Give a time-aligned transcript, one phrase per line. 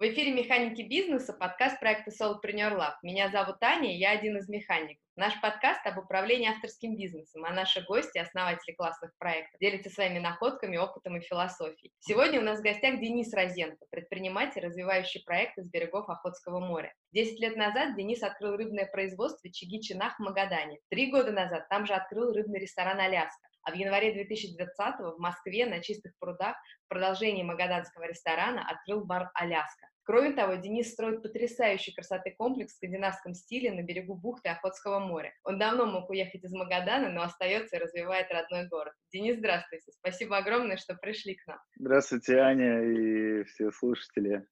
[0.00, 2.94] В эфире «Механики бизнеса» подкаст проекта Solopreneur Lab.
[3.02, 5.04] Меня зовут Аня, я один из механиков.
[5.14, 10.78] Наш подкаст об управлении авторским бизнесом, а наши гости, основатели классных проектов, делятся своими находками,
[10.78, 11.92] опытом и философией.
[11.98, 16.94] Сегодня у нас в гостях Денис Розенко, предприниматель, развивающий проекты с берегов Охотского моря.
[17.12, 20.78] Десять лет назад Денис открыл рыбное производство Чиги Чинах в Магадане.
[20.88, 23.49] Три года назад там же открыл рыбный ресторан «Аляска».
[23.62, 29.30] А в январе 2020 в Москве на чистых прудах в продолжении магаданского ресторана открыл бар
[29.34, 29.90] «Аляска».
[30.10, 35.32] Кроме того, Денис строит потрясающий красоты комплекс в скандинавском стиле на берегу бухты Охотского моря.
[35.44, 38.92] Он давно мог уехать из Магадана, но остается и развивает родной город.
[39.12, 39.92] Денис, здравствуйте.
[39.92, 41.58] Спасибо огромное, что пришли к нам.
[41.78, 44.44] Здравствуйте, Аня и все слушатели.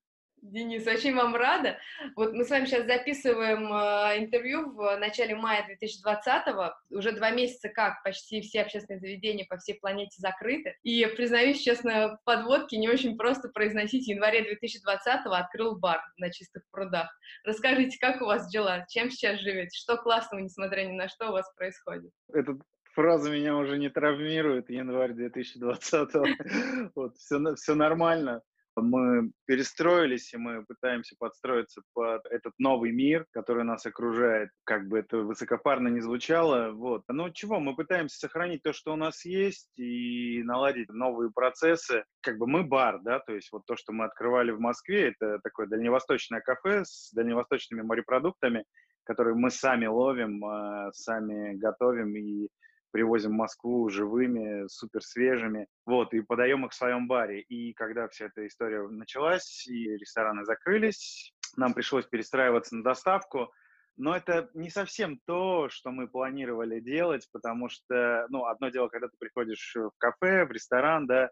[0.42, 1.78] Денис, очень вам рада.
[2.16, 6.74] Вот мы с вами сейчас записываем э, интервью в начале мая 2020-го.
[6.90, 10.76] Уже два месяца как почти все общественные заведения по всей планете закрыты.
[10.82, 14.06] И, признаюсь честно, в подводке не очень просто произносить.
[14.06, 17.08] В январе 2020-го открыл бар на чистых прудах.
[17.44, 18.86] Расскажите, как у вас дела?
[18.88, 19.76] Чем сейчас живете?
[19.76, 22.10] Что классного, несмотря ни на что, у вас происходит?
[22.32, 22.56] Эта
[22.94, 24.70] фраза меня уже не травмирует.
[24.70, 26.90] Январь 2020-го.
[26.94, 28.42] Вот, все, все нормально
[28.82, 34.98] мы перестроились, и мы пытаемся подстроиться под этот новый мир, который нас окружает, как бы
[34.98, 36.72] это высокопарно не звучало.
[36.72, 37.02] Вот.
[37.08, 42.04] Но чего, мы пытаемся сохранить то, что у нас есть, и наладить новые процессы.
[42.20, 45.38] Как бы мы бар, да, то есть вот то, что мы открывали в Москве, это
[45.42, 48.64] такое дальневосточное кафе с дальневосточными морепродуктами,
[49.04, 52.48] которые мы сами ловим, а, сами готовим и
[52.90, 57.40] привозим в Москву живыми, супер свежими, вот, и подаем их в своем баре.
[57.42, 63.52] И когда вся эта история началась, и рестораны закрылись, нам пришлось перестраиваться на доставку,
[63.96, 69.08] но это не совсем то, что мы планировали делать, потому что, ну, одно дело, когда
[69.08, 71.30] ты приходишь в кафе, в ресторан, да,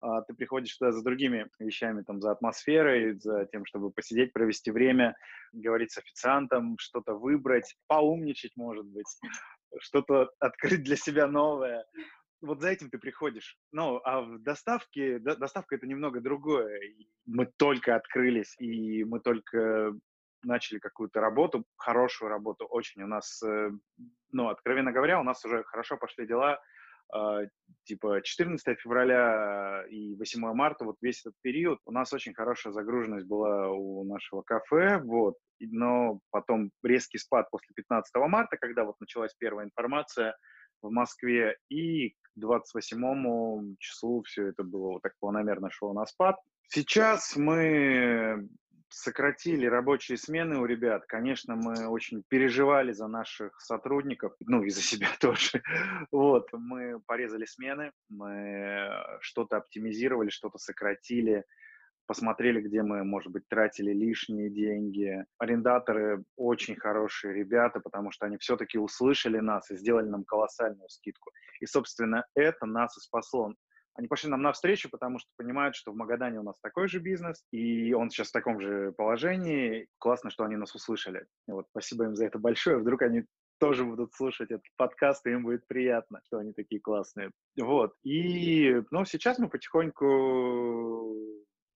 [0.00, 4.70] а, ты приходишь туда за другими вещами, там, за атмосферой, за тем, чтобы посидеть, провести
[4.70, 5.16] время,
[5.52, 9.06] говорить с официантом, что-то выбрать, поумничать, может быть
[9.80, 11.84] что-то открыть для себя новое.
[12.40, 13.58] Вот за этим ты приходишь.
[13.72, 16.80] Ну, а в доставке, до, доставка это немного другое.
[17.26, 19.92] Мы только открылись, и мы только
[20.44, 23.02] начали какую-то работу, хорошую работу очень.
[23.02, 23.70] У нас, э,
[24.30, 26.60] ну, откровенно говоря, у нас уже хорошо пошли дела.
[27.14, 27.46] Э,
[27.84, 33.26] типа 14 февраля и 8 марта, вот весь этот период, у нас очень хорошая загруженность
[33.26, 39.34] была у нашего кафе, вот но потом резкий спад после 15 марта, когда вот началась
[39.34, 40.36] первая информация
[40.82, 46.36] в Москве, и к 28 числу все это было вот так планомерно шло на спад.
[46.68, 48.48] Сейчас мы
[48.88, 51.04] сократили рабочие смены у ребят.
[51.06, 55.62] Конечно, мы очень переживали за наших сотрудников, ну и за себя тоже.
[56.10, 58.90] Вот, мы порезали смены, мы
[59.20, 61.44] что-то оптимизировали, что-то сократили
[62.08, 65.24] посмотрели, где мы, может быть, тратили лишние деньги.
[65.36, 71.30] Арендаторы очень хорошие ребята, потому что они все-таки услышали нас и сделали нам колоссальную скидку.
[71.60, 73.52] И, собственно, это нас и спасло.
[73.98, 77.44] Они пошли нам навстречу, потому что понимают, что в Магадане у нас такой же бизнес,
[77.50, 79.88] и он сейчас в таком же положении.
[79.98, 81.26] Классно, что они нас услышали.
[81.48, 82.78] И вот спасибо им за это большое.
[82.78, 83.24] Вдруг они
[83.58, 87.32] тоже будут слушать этот подкаст, и им будет приятно, что они такие классные.
[87.60, 87.92] Вот.
[88.04, 91.12] И, ну, сейчас мы потихоньку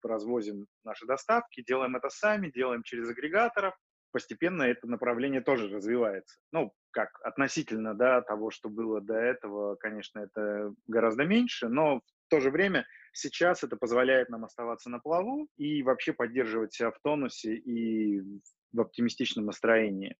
[0.02, 3.74] развозим наши доставки, делаем это сами, делаем через агрегаторов.
[4.12, 6.38] Постепенно это направление тоже развивается.
[6.52, 12.28] Ну, как относительно да, того, что было до этого, конечно, это гораздо меньше, но в
[12.28, 16.98] то же время сейчас это позволяет нам оставаться на плаву и вообще поддерживать себя в
[17.02, 18.20] тонусе и
[18.72, 20.16] в оптимистичном настроении.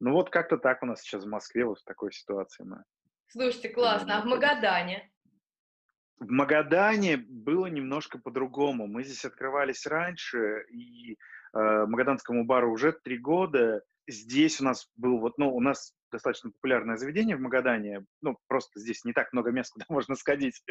[0.00, 2.82] Ну вот как-то так у нас сейчас в Москве, вот в такой ситуации мы.
[3.28, 4.18] Слушайте, классно.
[4.18, 5.10] А в Магадане?
[6.18, 8.86] В Магадане было немножко по-другому.
[8.86, 11.16] Мы здесь открывались раньше, и
[11.54, 13.82] э, магаданскому бару уже три года.
[14.08, 18.04] Здесь у нас был вот, ну, у нас достаточно популярное заведение в Магадане.
[18.20, 20.62] Ну, просто здесь не так много мест, куда можно сходить.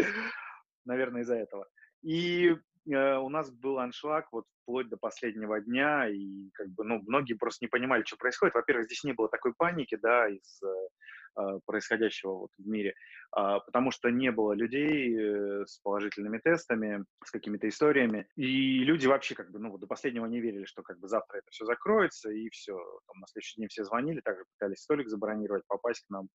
[0.85, 1.67] Наверное, из-за этого.
[2.01, 2.55] И
[2.87, 7.33] э, у нас был аншлаг вот вплоть до последнего дня, и как бы, ну, многие
[7.33, 8.55] просто не понимали, что происходит.
[8.55, 10.87] Во-первых, здесь не было такой паники, да, из э,
[11.35, 12.93] а, происходящего вот в мире,
[13.31, 19.07] а, потому что не было людей э, с положительными тестами, с какими-то историями, и люди
[19.07, 22.29] вообще как бы, ну, до последнего не верили, что как бы завтра это все закроется,
[22.31, 22.73] и все,
[23.07, 26.27] там на следующий день все звонили, также пытались столик забронировать, попасть к нам,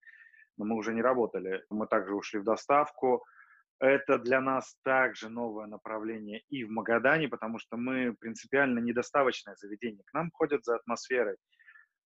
[0.56, 1.62] но мы уже не работали.
[1.68, 3.22] Мы также ушли в доставку,
[3.78, 10.02] это для нас также новое направление и в Магадане, потому что мы принципиально недоставочное заведение.
[10.04, 11.36] К нам ходят за атмосферой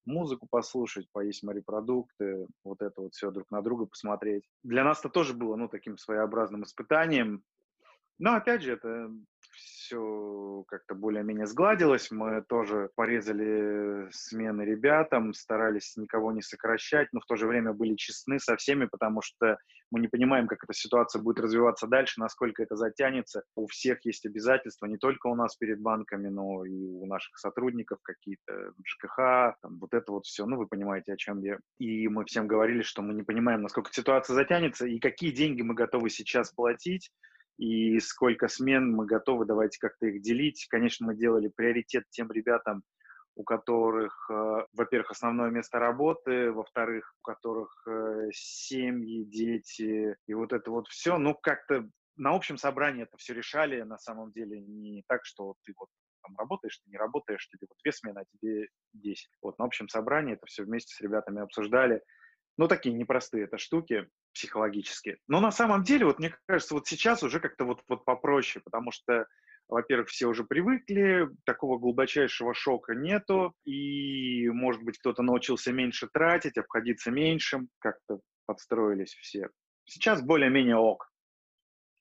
[0.05, 4.45] музыку послушать, поесть морепродукты, вот это вот все друг на друга посмотреть.
[4.63, 7.43] Для нас это тоже было, ну, таким своеобразным испытанием.
[8.19, 9.11] Но, опять же, это
[9.61, 12.11] все как-то более-менее сгладилось.
[12.11, 17.95] Мы тоже порезали смены ребятам, старались никого не сокращать, но в то же время были
[17.97, 19.59] честны со всеми, потому что
[19.91, 23.43] мы не понимаем, как эта ситуация будет развиваться дальше, насколько это затянется.
[23.57, 27.99] У всех есть обязательства, не только у нас перед банками, но и у наших сотрудников
[28.03, 30.47] какие-то, ЖКХ, там, вот это вот все.
[30.47, 31.59] Ну, вы понимаете, о чем я.
[31.79, 35.75] И мы всем говорили, что мы не понимаем, насколько ситуация затянется и какие деньги мы
[35.75, 37.11] готовы сейчас платить,
[37.61, 40.67] и сколько смен мы готовы, давайте как-то их делить.
[40.71, 42.83] Конечно, мы делали приоритет тем ребятам,
[43.35, 50.55] у которых, э, во-первых, основное место работы, во-вторых, у которых э, семьи, дети, и вот
[50.55, 51.19] это вот все.
[51.19, 51.87] Ну, как-то
[52.17, 55.91] на общем собрании это все решали, на самом деле, не так, что ты вот
[56.23, 59.29] там работаешь, ты не работаешь, тебе вот две смены, а тебе 10.
[59.43, 62.03] Вот на общем собрании это все вместе с ребятами обсуждали.
[62.57, 65.19] Ну, такие непростые это штуки психологически.
[65.29, 68.93] Но на самом деле, вот мне кажется, вот сейчас уже как-то вот, вот попроще, потому
[68.93, 69.27] что,
[69.69, 76.59] во-первых, все уже привыкли, такого глубочайшего шока нету, и, может быть, кто-то научился меньше тратить,
[76.59, 79.49] обходиться меньшим, как-то подстроились все.
[79.85, 81.11] Сейчас более-менее ок.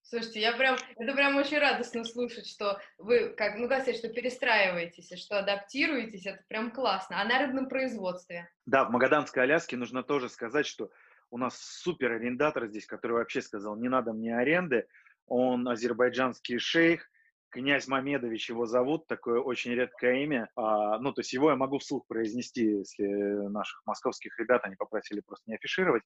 [0.09, 4.09] Слушайте, я прям, это прям очень радостно слушать, что вы, как, ну, как сказать, что
[4.09, 7.21] перестраиваетесь, что адаптируетесь, это прям классно.
[7.21, 8.49] А на рыбном производстве?
[8.65, 10.89] Да, в Магаданской Аляске нужно тоже сказать, что
[11.29, 14.87] у нас супер арендатор здесь, который вообще сказал, не надо мне аренды,
[15.27, 17.07] он азербайджанский шейх,
[17.49, 20.49] князь Мамедович его зовут, такое очень редкое имя.
[20.55, 23.05] А, ну, то есть его я могу вслух произнести, если
[23.49, 26.01] наших московских ребят они попросили просто не афишировать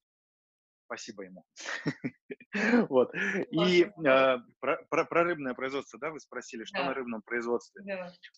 [0.85, 1.45] спасибо ему.
[2.89, 3.13] вот.
[3.51, 7.83] И э, про, рыбное производство, да, вы спросили, что на рыбном производстве?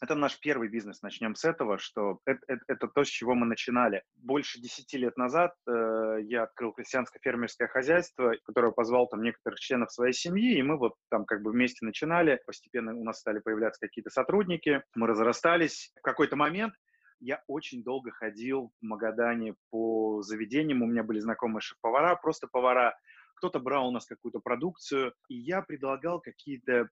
[0.01, 1.01] Это наш первый бизнес.
[1.01, 4.03] Начнем с этого, что это, то, с чего мы начинали.
[4.15, 9.91] Больше десяти лет назад э, я открыл крестьянское фермерское хозяйство, которое позвал там некоторых членов
[9.91, 12.39] своей семьи, и мы вот там как бы вместе начинали.
[12.45, 15.91] Постепенно у нас стали появляться какие-то сотрудники, мы разрастались.
[15.99, 16.73] В какой-то момент
[17.19, 22.97] я очень долго ходил в Магадане по заведениям, у меня были знакомые шеф-повара, просто повара.
[23.35, 26.89] Кто-то брал у нас какую-то продукцию, и я предлагал какие-то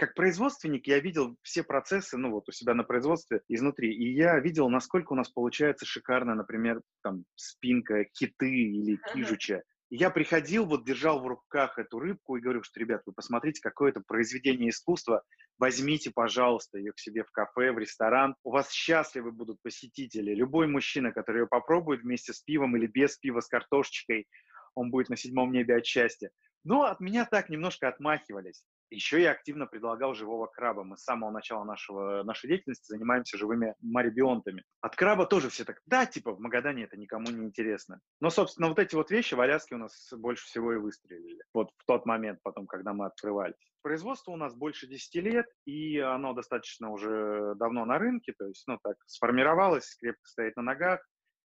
[0.00, 4.38] как производственник я видел все процессы, ну вот у себя на производстве изнутри, и я
[4.40, 9.62] видел, насколько у нас получается шикарно, например, там спинка киты или кижуча.
[9.90, 13.90] Я приходил, вот держал в руках эту рыбку и говорю, что, ребят, вы посмотрите, какое
[13.90, 15.22] это произведение искусства,
[15.58, 18.36] возьмите, пожалуйста, ее к себе в кафе, в ресторан.
[18.44, 20.32] У вас счастливы будут посетители.
[20.32, 24.28] Любой мужчина, который ее попробует вместе с пивом или без пива с картошечкой,
[24.74, 26.30] он будет на седьмом небе от счастья.
[26.62, 28.62] Но от меня так немножко отмахивались.
[28.90, 30.82] Еще я активно предлагал живого краба.
[30.82, 34.64] Мы с самого начала нашего, нашей деятельности занимаемся живыми марибионтами.
[34.80, 38.00] От краба тоже все так, да, типа в Магадане это никому не интересно.
[38.20, 41.42] Но, собственно, вот эти вот вещи в Аляске у нас больше всего и выстрелили.
[41.54, 43.54] Вот в тот момент потом, когда мы открывались.
[43.82, 48.64] Производство у нас больше 10 лет, и оно достаточно уже давно на рынке, то есть,
[48.66, 51.00] ну, так, сформировалось, крепко стоит на ногах.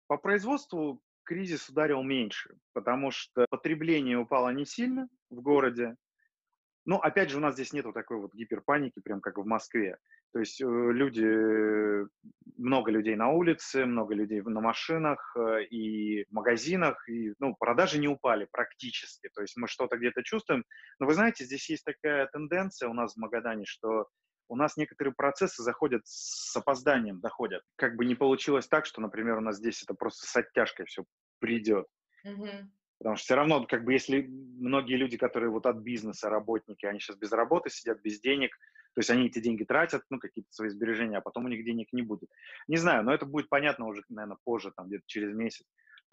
[0.07, 5.95] По производству кризис ударил меньше, потому что потребление упало не сильно в городе,
[6.85, 9.97] ну, опять же, у нас здесь нету такой вот гиперпаники, прям как в Москве.
[10.33, 12.05] То есть э, люди,
[12.57, 17.97] много людей на улице, много людей на машинах э, и в магазинах, и ну, продажи
[17.97, 19.29] не упали практически.
[19.33, 20.63] То есть мы что-то где-то чувствуем.
[20.99, 24.07] Но вы знаете, здесь есть такая тенденция у нас в Магадане, что
[24.47, 27.63] у нас некоторые процессы заходят с опозданием, доходят.
[27.77, 31.03] Как бы не получилось так, что, например, у нас здесь это просто с оттяжкой все
[31.39, 31.87] придет.
[32.25, 32.65] Mm-hmm.
[32.97, 36.99] Потому что все равно, как бы, если многие люди, которые вот от бизнеса, работники, они
[36.99, 38.57] сейчас без работы сидят, без денег,
[38.93, 41.89] то есть они эти деньги тратят, ну, какие-то свои сбережения, а потом у них денег
[41.91, 42.29] не будет.
[42.69, 45.65] Не знаю, но это будет понятно уже, наверное, позже, там, где-то через месяц.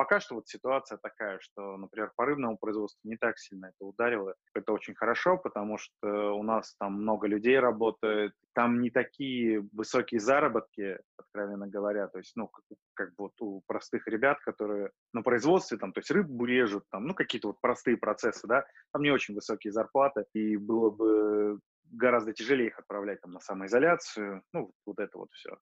[0.02, 4.34] Пока что вот ситуация такая, что, например, по рыбному производству не так сильно это ударило.
[4.52, 10.18] Это очень хорошо, потому что у нас там много людей работает, там не такие высокие
[10.18, 15.22] заработки, откровенно говоря, то есть, ну, как, как бы вот у простых ребят, которые на
[15.22, 19.12] производстве, там, то есть рыбу режут, там, ну, какие-то вот простые процессы, да, там не
[19.12, 21.60] очень высокие зарплаты, и было бы
[21.92, 25.58] гораздо тяжелее их отправлять там на самоизоляцию, ну, вот это вот все.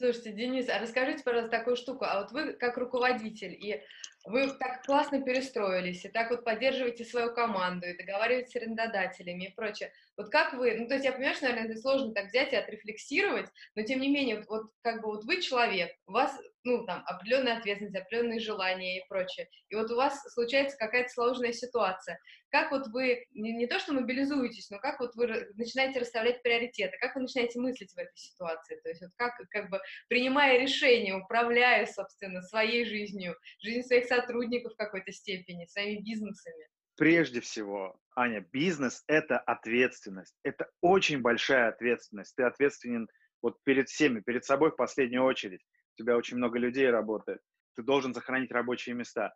[0.00, 2.06] Слушайте, Денис, а расскажите, пожалуйста, такую штуку.
[2.06, 3.82] А вот вы как руководитель, и
[4.24, 9.54] вы так классно перестроились, и так вот поддерживаете свою команду, и договариваетесь с арендодателями и
[9.54, 9.92] прочее.
[10.20, 12.56] Вот как вы, ну, то есть я понимаю, что, наверное, это сложно так взять и
[12.56, 16.84] отрефлексировать, но тем не менее, вот, вот как бы вот вы человек, у вас, ну,
[16.84, 22.18] там, определенная ответственность, определенные желания и прочее, и вот у вас случается какая-то сложная ситуация.
[22.50, 26.98] Как вот вы, не, не то что мобилизуетесь, но как вот вы начинаете расставлять приоритеты,
[27.00, 31.14] как вы начинаете мыслить в этой ситуации, то есть вот как, как бы, принимая решения,
[31.14, 36.66] управляя, собственно, своей жизнью, жизнью своих сотрудников в какой-то степени, своими бизнесами?
[37.00, 40.36] Прежде всего, Аня, бизнес– это ответственность.
[40.42, 42.36] Это очень большая ответственность.
[42.36, 43.08] Ты ответственен
[43.40, 45.64] вот перед всеми, перед собой в последнюю очередь.
[45.94, 47.40] У тебя очень много людей работает.
[47.74, 49.32] Ты должен сохранить рабочие места.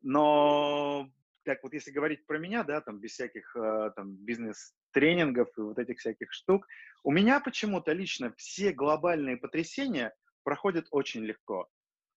[0.00, 1.08] Но
[1.44, 5.80] так вот если говорить про меня, да, там без всяких э, там бизнес-тренингов и вот
[5.80, 6.68] этих всяких штук,
[7.02, 11.66] у меня почему-то лично все глобальные потрясения проходят очень легко.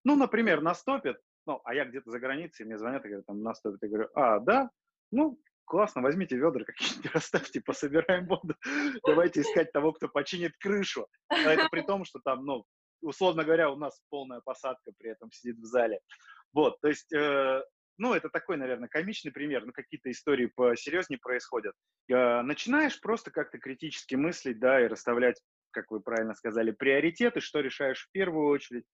[0.03, 1.17] Ну, например, наступит,
[1.47, 4.39] ну, а я где-то за границей, мне звонят и говорят, там, наступит, я говорю, а,
[4.39, 4.69] да,
[5.11, 8.55] ну, классно, возьмите ведра какие-нибудь, расставьте, пособираем воду,
[9.05, 11.07] давайте искать того, кто починит крышу.
[11.29, 12.65] А это при том, что там, ну,
[13.01, 15.99] условно говоря, у нас полная посадка при этом сидит в зале.
[16.53, 17.63] Вот, то есть, э,
[17.97, 21.73] ну, это такой, наверное, комичный пример, но какие-то истории посерьезнее происходят.
[22.09, 25.41] Э, начинаешь просто как-то критически мыслить, да, и расставлять,
[25.71, 28.85] как вы правильно сказали, приоритеты, что решаешь в первую очередь,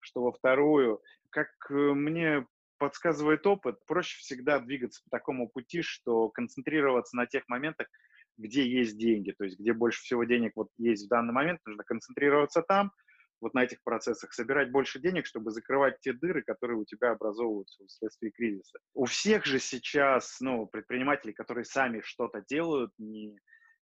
[0.00, 1.00] что во вторую.
[1.30, 2.46] Как э, мне
[2.78, 7.88] подсказывает опыт, проще всегда двигаться по такому пути, что концентрироваться на тех моментах,
[8.36, 11.84] где есть деньги, то есть где больше всего денег вот есть в данный момент, нужно
[11.84, 12.92] концентрироваться там,
[13.40, 17.84] вот на этих процессах, собирать больше денег, чтобы закрывать те дыры, которые у тебя образовываются
[17.86, 18.78] вследствие кризиса.
[18.94, 23.38] У всех же сейчас, ну, предпринимателей, которые сами что-то делают, не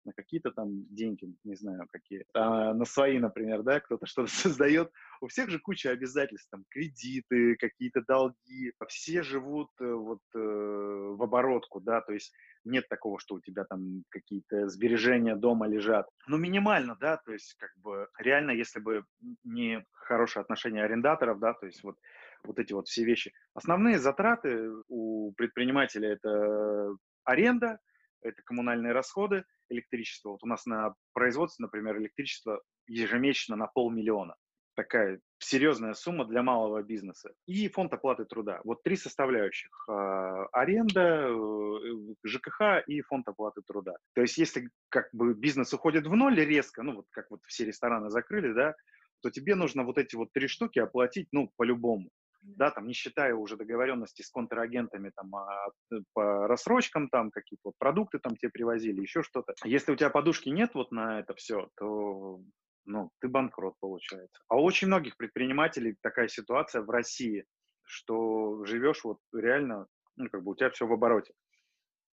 [0.05, 4.91] на какие-то там деньги, не знаю какие, а на свои, например, да, кто-то что-то создает.
[5.21, 8.73] У всех же куча обязательств, там, кредиты, какие-то долги.
[8.89, 12.33] Все живут э, вот э, в оборотку, да, то есть
[12.65, 16.09] нет такого, что у тебя там какие-то сбережения дома лежат.
[16.27, 19.05] Ну, минимально, да, то есть как бы реально, если бы
[19.45, 21.97] не хорошее отношение арендаторов, да, то есть вот
[22.45, 23.33] вот эти вот все вещи.
[23.55, 26.95] Основные затраты у предпринимателя это
[27.25, 27.79] аренда,
[28.25, 30.31] это коммунальные расходы, электричество.
[30.31, 34.35] Вот у нас на производстве, например, электричество ежемесячно на полмиллиона.
[34.75, 37.33] Такая серьезная сумма для малого бизнеса.
[37.47, 38.61] И фонд оплаты труда.
[38.65, 39.71] Вот три составляющих.
[39.89, 43.95] А, аренда, э, ЖКХ и фонд оплаты труда.
[44.15, 47.67] То есть если как бы бизнес уходит в ноль резко, ну вот как вот все
[47.67, 48.75] рестораны закрыли, да,
[49.23, 52.11] то тебе нужно вот эти вот три штуки оплатить, ну, по-любому
[52.45, 57.63] да, там, не считая уже договоренности с контрагентами там, а, э, по рассрочкам, там, какие-то
[57.65, 59.55] вот продукты там тебе привозили, еще что-то.
[59.65, 62.41] Если у тебя подушки нет вот на это все, то
[62.87, 64.43] ну, ты банкрот получается.
[64.49, 67.45] А у очень многих предпринимателей такая ситуация в России,
[67.83, 69.87] что живешь вот реально,
[70.17, 71.33] ну, как бы у тебя все в обороте.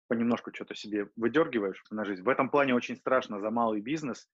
[0.08, 2.22] Понемножку что-то себе выдергиваешь на жизнь.
[2.22, 4.28] В этом плане очень страшно за малый бизнес,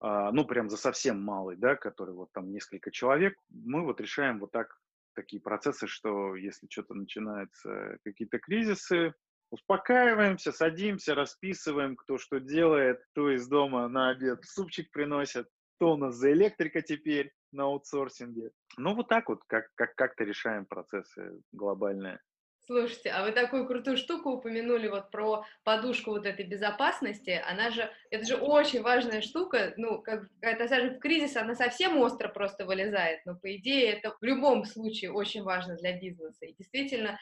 [0.00, 4.38] а, ну, прям за совсем малый, да, который вот там несколько человек, мы вот решаем
[4.38, 4.78] вот так
[5.16, 9.14] такие процессы, что если что-то начинается, какие-то кризисы,
[9.50, 15.96] успокаиваемся, садимся, расписываем, кто что делает, кто из дома на обед супчик приносит, кто у
[15.96, 18.50] нас за электрика теперь на аутсорсинге.
[18.76, 22.20] Ну, вот так вот, как, как, как-то решаем процессы глобальные.
[22.66, 27.40] Слушайте, а вы такую крутую штуку упомянули вот про подушку вот этой безопасности.
[27.48, 29.72] Она же, это же очень важная штука.
[29.76, 33.24] Ну, как это даже в кризис она совсем остро просто вылезает.
[33.24, 36.44] Но по идее это в любом случае очень важно для бизнеса.
[36.44, 37.20] И действительно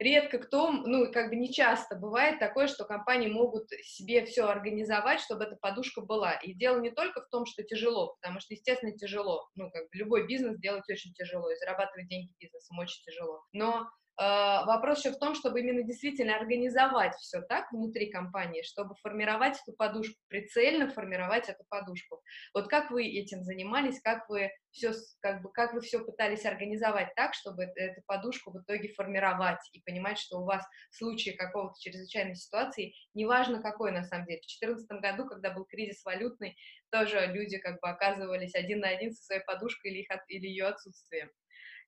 [0.00, 5.20] редко кто, ну, как бы не часто бывает такое, что компании могут себе все организовать,
[5.20, 6.32] чтобы эта подушка была.
[6.32, 9.50] И дело не только в том, что тяжело, потому что, естественно, тяжело.
[9.54, 13.42] Ну, как бы любой бизнес делать очень тяжело, и зарабатывать деньги бизнесом очень тяжело.
[13.52, 13.86] Но
[14.18, 19.76] вопрос еще в том, чтобы именно действительно организовать все так внутри компании, чтобы формировать эту
[19.76, 22.20] подушку, прицельно формировать эту подушку.
[22.52, 27.14] Вот как вы этим занимались, как вы все, как бы, как вы все пытались организовать
[27.14, 31.74] так, чтобы эту подушку в итоге формировать и понимать, что у вас в случае какого-то
[31.80, 36.56] чрезвычайной ситуации, неважно какой на самом деле, в 2014 году, когда был кризис валютный,
[36.90, 40.66] тоже люди как бы оказывались один на один со своей подушкой или, их, или ее
[40.66, 41.30] отсутствием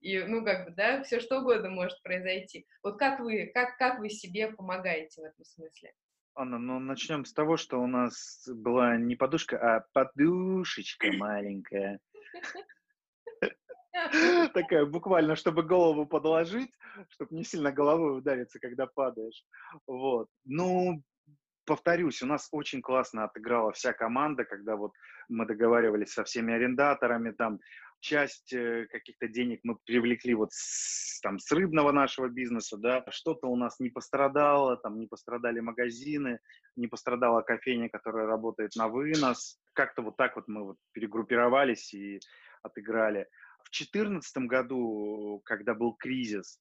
[0.00, 2.66] и, ну, как бы, да, все что угодно может произойти.
[2.82, 5.92] Вот как вы, как, как вы себе помогаете в этом смысле?
[6.34, 11.98] Анна, ну начнем с того, что у нас была не подушка, а подушечка маленькая.
[14.54, 16.70] Такая буквально, чтобы голову подложить,
[17.10, 19.44] чтобы не сильно головой удариться, когда падаешь.
[19.86, 20.28] Вот.
[20.44, 21.02] Ну,
[21.66, 24.92] повторюсь, у нас очень классно отыграла вся команда, когда вот
[25.28, 27.58] мы договаривались со всеми арендаторами, там
[28.00, 33.46] часть э, каких-то денег мы привлекли вот с, там, с рыбного нашего бизнеса, да, что-то
[33.46, 36.40] у нас не пострадало, там не пострадали магазины,
[36.76, 39.58] не пострадала кофейня, которая работает на вынос.
[39.74, 42.20] Как-то вот так вот мы вот перегруппировались и
[42.62, 43.28] отыграли.
[43.64, 46.58] В 2014 году, когда был кризис,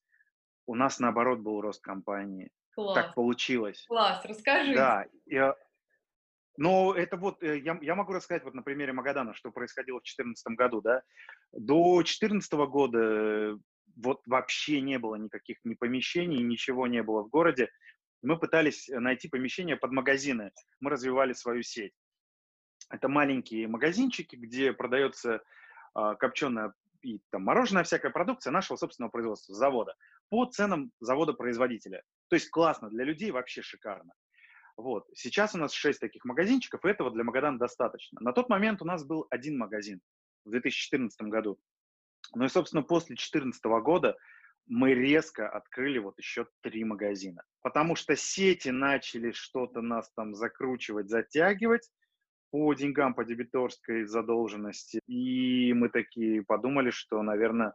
[0.68, 2.52] у нас наоборот был рост компании.
[2.76, 2.96] Класс.
[2.96, 3.86] Так получилось.
[3.88, 4.74] Класс, расскажи.
[4.76, 5.56] Да, я,
[6.58, 10.04] но это вот, э, я, я могу рассказать вот на примере Магадана, что происходило в
[10.04, 11.02] 2014 году, да.
[11.52, 13.58] До 2014 года э,
[13.96, 17.70] вот вообще не было никаких ни помещений, ничего не было в городе.
[18.22, 20.52] Мы пытались найти помещение под магазины.
[20.80, 21.94] Мы развивали свою сеть.
[22.90, 25.42] Это маленькие магазинчики, где продается
[25.94, 29.96] а, копченая и там мороженое, всякая продукция нашего собственного производства, завода,
[30.30, 32.04] по ценам завода-производителя.
[32.28, 34.14] То есть классно, для людей вообще шикарно.
[34.80, 35.06] Вот.
[35.14, 38.22] Сейчас у нас 6 таких магазинчиков, и этого для Магадана достаточно.
[38.22, 40.00] На тот момент у нас был один магазин
[40.46, 41.60] в 2014 году.
[42.34, 44.16] Ну и, собственно, после 2014 года
[44.68, 47.44] мы резко открыли вот еще три магазина.
[47.62, 51.90] Потому что сети начали что-то нас там закручивать, затягивать
[52.50, 55.02] по деньгам, по дебиторской задолженности.
[55.08, 57.74] И мы такие подумали, что, наверное,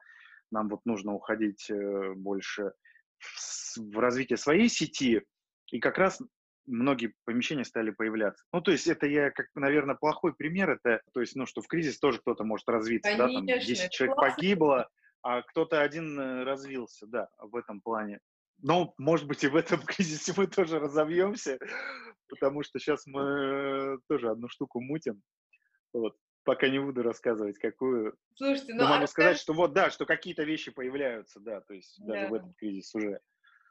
[0.50, 2.72] нам вот нужно уходить э, больше
[3.18, 5.22] в, в развитие своей сети.
[5.70, 6.22] И как раз
[6.66, 8.44] многие помещения стали появляться.
[8.52, 10.70] Ну, то есть это я, как, наверное, плохой пример.
[10.70, 13.90] Это, то есть, ну, что в кризис тоже кто-то может развиться, Конечно, да, там 10
[13.90, 14.34] человек классно.
[14.34, 14.90] погибло,
[15.22, 18.20] а кто-то один э, развился, да, в этом плане.
[18.62, 21.58] Но, может быть, и в этом кризисе мы тоже разовьемся,
[22.28, 25.22] потому что сейчас мы тоже одну штуку мутим.
[25.92, 26.16] Вот.
[26.44, 28.14] Пока не буду рассказывать, какую.
[28.34, 31.72] Слушайте, ну, Но могу а сказать, что вот, да, что какие-то вещи появляются, да, то
[31.72, 32.14] есть да.
[32.14, 33.20] даже в этот кризис уже.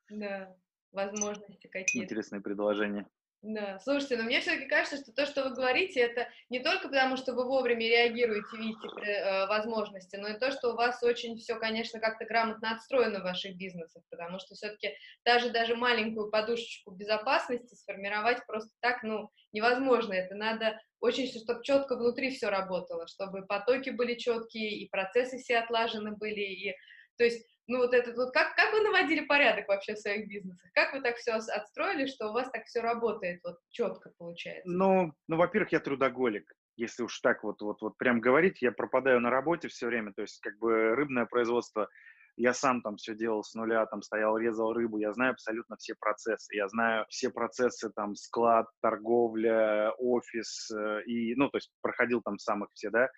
[0.09, 0.55] Да,
[0.93, 2.05] возможности какие-то.
[2.05, 3.07] Интересные предложения.
[3.43, 7.17] Да, слушайте, но мне все-таки кажется, что то, что вы говорите, это не только потому,
[7.17, 11.59] что вы вовремя реагируете, видите э, возможности, но и то, что у вас очень все,
[11.59, 14.95] конечно, как-то грамотно отстроено в ваших бизнесах, потому что все-таки
[15.25, 20.13] даже даже маленькую подушечку безопасности сформировать просто так, ну, невозможно.
[20.13, 25.57] Это надо очень, чтобы четко внутри все работало, чтобы потоки были четкие, и процессы все
[25.57, 26.75] отлажены были, и
[27.17, 30.69] то есть ну вот этот вот, как, как вы наводили порядок вообще в своих бизнесах?
[30.73, 34.69] Как вы так все отстроили, что у вас так все работает вот четко получается?
[34.69, 36.51] Ну, ну во-первых, я трудоголик.
[36.75, 40.23] Если уж так вот, вот, вот прям говорить, я пропадаю на работе все время, то
[40.23, 41.87] есть как бы рыбное производство,
[42.35, 45.93] я сам там все делал с нуля, там стоял, резал рыбу, я знаю абсолютно все
[45.99, 52.21] процессы, я знаю все процессы, там, склад, торговля, офис, э, и, ну, то есть проходил
[52.21, 53.09] там самых все, да,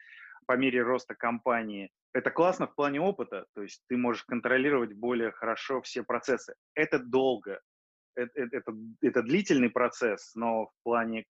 [0.47, 1.89] по мере роста компании.
[2.15, 6.55] Это классно в плане опыта, то есть ты можешь контролировать более хорошо все процессы.
[6.73, 7.59] Это долго,
[8.15, 11.25] это, это, это, длительный процесс, но в плане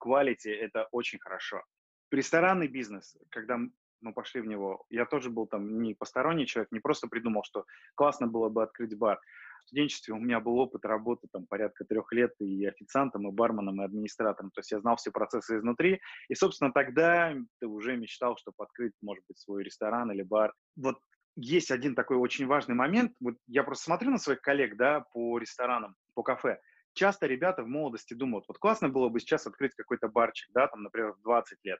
[0.00, 1.64] quality это очень хорошо.
[2.12, 3.58] Ресторанный бизнес, когда
[4.00, 7.66] мы пошли в него, я тоже был там не посторонний человек, не просто придумал, что
[7.96, 9.20] классно было бы открыть бар
[9.62, 13.84] студенчестве у меня был опыт работы там порядка трех лет и официантом, и барменом, и
[13.84, 14.50] администратором.
[14.50, 16.00] То есть я знал все процессы изнутри.
[16.28, 20.52] И, собственно, тогда ты уже мечтал, чтобы открыть, может быть, свой ресторан или бар.
[20.76, 20.98] Вот
[21.36, 23.12] есть один такой очень важный момент.
[23.20, 26.60] Вот я просто смотрю на своих коллег, да, по ресторанам, по кафе.
[26.92, 30.82] Часто ребята в молодости думают, вот классно было бы сейчас открыть какой-то барчик, да, там,
[30.82, 31.78] например, в 20 лет.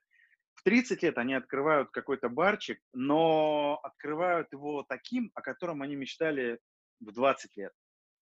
[0.55, 6.59] В 30 лет они открывают какой-то барчик, но открывают его таким, о котором они мечтали
[7.01, 7.73] в 20 лет.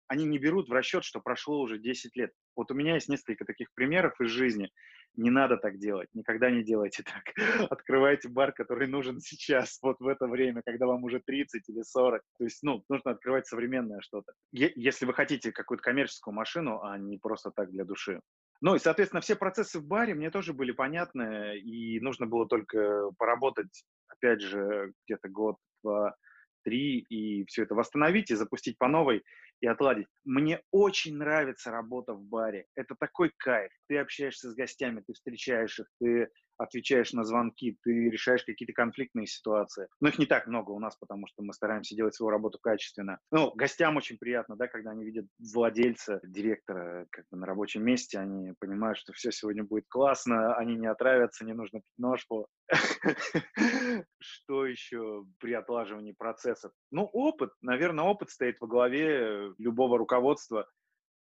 [0.08, 2.32] Они не берут в расчет, что прошло уже 10 лет.
[2.56, 4.70] Вот у меня есть несколько таких примеров из жизни.
[5.14, 7.70] Не надо так делать, никогда не делайте так.
[7.70, 12.22] Открывайте бар, который нужен сейчас, вот в это время, когда вам уже 30 или 40.
[12.38, 14.32] То есть, ну, нужно открывать современное что-то.
[14.52, 18.20] Если вы хотите какую-то коммерческую машину, а не просто так для души.
[18.60, 23.10] Ну и, соответственно, все процессы в баре мне тоже были понятны, и нужно было только
[23.16, 26.14] поработать, опять же, где-то год-два
[26.64, 29.22] три и все это восстановить и запустить по новой
[29.60, 30.06] и отладить.
[30.24, 32.66] Мне очень нравится работа в баре.
[32.74, 33.70] Это такой кайф.
[33.88, 36.28] Ты общаешься с гостями, ты встречаешь их, ты
[36.60, 39.88] отвечаешь на звонки, ты решаешь какие-то конфликтные ситуации.
[40.00, 43.18] Но их не так много у нас, потому что мы стараемся делать свою работу качественно.
[43.30, 48.18] Ну, гостям очень приятно, да, когда они видят владельца, директора как бы на рабочем месте,
[48.18, 52.46] они понимают, что все сегодня будет классно, они не отравятся, не нужно пить ножку.
[54.18, 56.72] Что еще при отлаживании процессов?
[56.90, 57.50] Ну, опыт.
[57.62, 60.68] Наверное, опыт стоит во главе любого руководства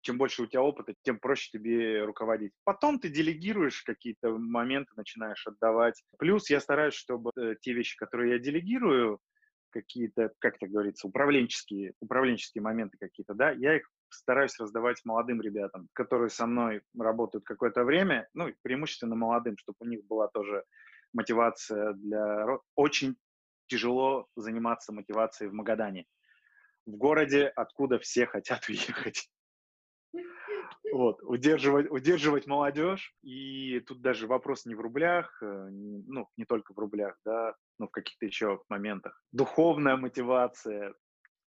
[0.06, 2.52] чем больше у тебя опыта, тем проще тебе руководить.
[2.62, 6.00] Потом ты делегируешь какие-то моменты, начинаешь отдавать.
[6.16, 9.18] Плюс я стараюсь, чтобы э, те вещи, которые я делегирую,
[9.70, 15.88] какие-то, как это говорится, управленческие, управленческие моменты какие-то, да, я их стараюсь раздавать молодым ребятам,
[15.92, 20.62] которые со мной работают какое-то время, ну, преимущественно молодым, чтобы у них была тоже
[21.12, 22.46] мотивация для...
[22.76, 23.16] Очень
[23.66, 26.06] тяжело заниматься мотивацией в Магадане.
[26.86, 29.28] В городе, откуда все хотят уехать.
[30.92, 36.72] Вот, удерживать, удерживать молодежь, и тут даже вопрос не в рублях, э, ну, не только
[36.72, 39.20] в рублях, да, но в каких-то еще моментах.
[39.33, 40.94] Духовная мотивация,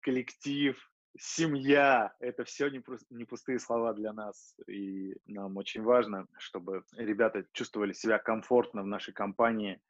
[0.02, 0.78] коллектив,
[1.18, 7.94] семья— это все не, пустые слова для нас, и нам очень важно, чтобы ребята чувствовали
[7.94, 9.82] себя комфортно в нашей компании,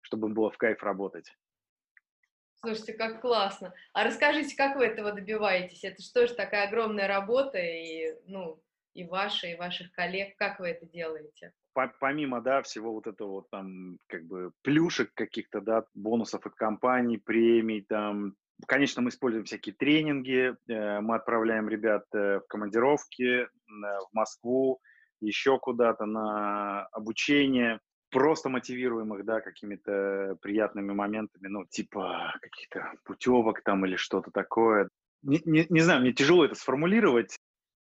[0.00, 1.36] чтобы им было в кайф работать.
[2.64, 3.74] Слушайте, как классно.
[3.92, 5.84] А расскажите, как вы этого добиваетесь?
[5.84, 8.58] Это что же такая огромная работа, и, ну,
[8.94, 10.34] и ваша, и ваших коллег.
[10.36, 11.52] Как вы это делаете?
[12.00, 17.18] помимо, да, всего вот этого вот там, как бы, плюшек каких-то, да, бонусов от компаний,
[17.18, 18.34] премий, там,
[18.68, 24.80] Конечно, мы используем всякие тренинги, э, мы отправляем ребят э, в командировки, в Москву,
[25.20, 27.80] еще куда-то на обучение,
[28.14, 34.88] просто мотивируем их, да, какими-то приятными моментами, ну, типа каких-то путевок там или что-то такое.
[35.24, 37.36] Не, не, не знаю, мне тяжело это сформулировать,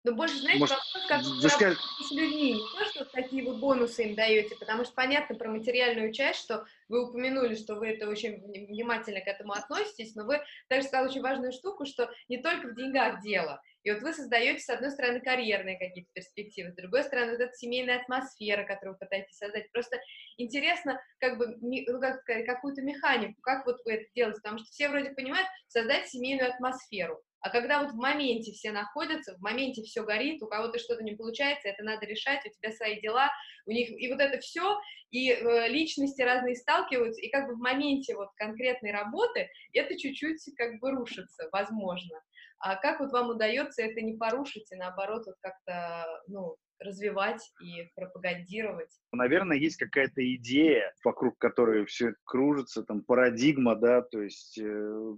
[0.05, 4.05] но больше, знаете, Может, вопрос, как вы с людьми, не то, что такие вы бонусы
[4.05, 8.41] им даете, потому что понятно про материальную часть, что вы упомянули, что вы это очень
[8.69, 12.77] внимательно к этому относитесь, но вы также сказали очень важную штуку, что не только в
[12.77, 13.61] деньгах дело.
[13.83, 17.53] И вот вы создаете, с одной стороны, карьерные какие-то перспективы, с другой стороны, вот эта
[17.55, 19.71] семейная атмосфера, которую вы пытаетесь создать.
[19.73, 19.99] Просто
[20.37, 24.69] интересно, как бы, ну, как сказать, какую-то механику, как вот вы это делаете, потому что
[24.71, 27.21] все вроде понимают, создать семейную атмосферу.
[27.41, 31.15] А когда вот в моменте все находятся, в моменте все горит, у кого-то что-то не
[31.15, 33.31] получается, это надо решать, у тебя свои дела,
[33.67, 34.79] у них, и вот это все,
[35.11, 40.43] и э, личности разные сталкиваются, и как бы в моменте вот конкретной работы это чуть-чуть
[40.57, 42.21] как бы рушится, возможно.
[42.61, 47.89] А как вот вам удается это не порушить и наоборот вот как-то, ну, развивать и
[47.95, 48.91] пропагандировать?
[49.13, 55.17] Наверное, есть какая-то идея, вокруг которой все кружится, там парадигма, да, то есть э,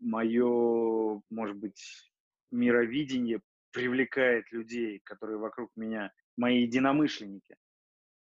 [0.00, 2.12] мое, может быть,
[2.50, 3.40] мировидение
[3.72, 7.56] привлекает людей, которые вокруг меня, мои единомышленники.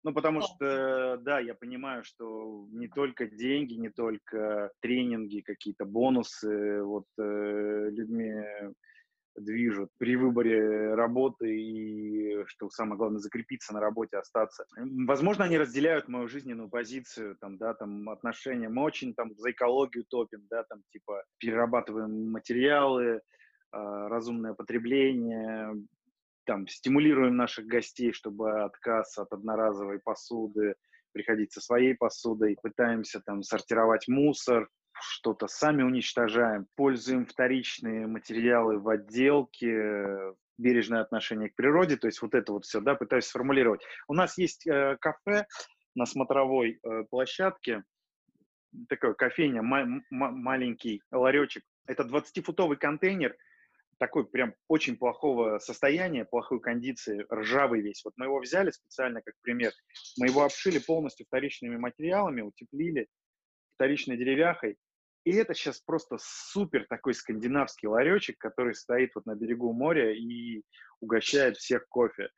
[0.02, 6.82] Ну, потому что, да, я понимаю, что не только деньги, не только тренинги, какие-то бонусы
[6.84, 8.44] вот э, людьми
[9.36, 14.64] движут при выборе работы и, что самое главное, закрепиться на работе, остаться.
[14.76, 18.68] Возможно, они разделяют мою жизненную позицию, там, да, там, отношения.
[18.68, 23.20] Мы очень там за экологию топим, да, там, типа, перерабатываем материалы,
[23.72, 25.74] а, разумное потребление,
[26.44, 30.74] там, стимулируем наших гостей, чтобы отказ от одноразовой посуды,
[31.16, 38.86] приходить со своей посудой, пытаемся там сортировать мусор, что-то сами уничтожаем, пользуем вторичные материалы в
[38.90, 43.80] отделке, бережное отношение к природе, то есть вот это вот все, да, пытаюсь сформулировать.
[44.08, 45.46] У нас есть э, кафе
[45.94, 47.82] на смотровой э, площадке,
[48.90, 51.62] такой кофейня, ма- ма- маленький ларечек.
[51.86, 53.34] Это 20-футовый контейнер,
[53.98, 58.04] такой прям очень плохого состояния, плохой кондиции, ржавый весь.
[58.04, 59.72] Вот мы его взяли специально как пример.
[60.18, 63.08] Мы его обшили полностью вторичными материалами, утеплили
[63.74, 64.76] вторичной деревяхой.
[65.24, 70.62] И это сейчас просто супер такой скандинавский ларечек, который стоит вот на берегу моря и
[71.00, 72.28] угощает всех кофе.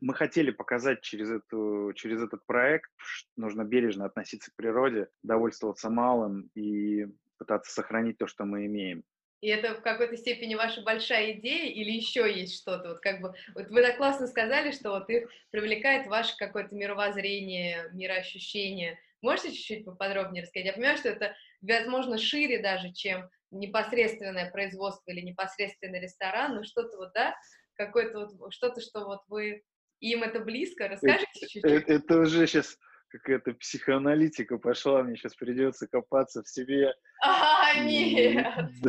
[0.00, 5.88] Мы хотели показать через, эту, через этот проект, что нужно бережно относиться к природе, довольствоваться
[5.90, 7.06] малым и
[7.38, 9.04] пытаться сохранить то, что мы имеем.
[9.44, 12.88] И это в какой-то степени ваша большая идея или еще есть что-то?
[12.88, 17.90] Вот как бы вот вы так классно сказали, что вот их привлекает ваше какое-то мировоззрение,
[17.92, 18.98] мироощущение.
[19.20, 20.68] Можете чуть-чуть поподробнее рассказать?
[20.68, 26.96] Я понимаю, что это возможно, шире даже, чем непосредственное производство или непосредственный ресторан, но что-то
[26.96, 27.34] вот, да,
[27.74, 29.62] какое-то вот, что-то, что вот вы,
[30.00, 31.64] им это близко, расскажите это, чуть-чуть?
[31.64, 32.78] Это, это уже сейчас
[33.18, 36.92] какая-то психоаналитика пошла, мне сейчас придется копаться в себе.
[37.22, 38.44] А, нет!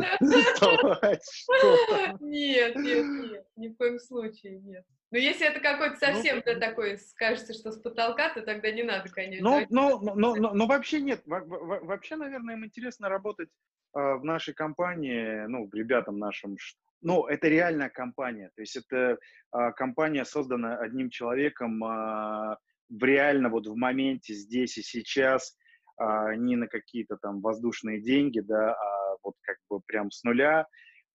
[2.20, 4.84] Нет, нет, нет, ни в коем случае нет.
[5.12, 8.82] Но если это какой-то ну, совсем ну, такой, скажется, что с потолка, то тогда не
[8.82, 9.48] надо, конечно.
[9.48, 11.22] Ну, ну, ну, ну, ну, ну вообще нет.
[11.24, 13.48] Вообще, наверное, им интересно работать
[13.94, 16.56] э, в нашей компании, ну, ребятам нашим.
[17.02, 18.50] Ну, это реальная компания.
[18.56, 19.18] То есть это
[19.52, 22.56] э, компания создана одним человеком э,
[22.88, 25.56] в реально вот в моменте здесь и сейчас,
[26.00, 30.66] э, не на какие-то там воздушные деньги, да, а вот как бы прям с нуля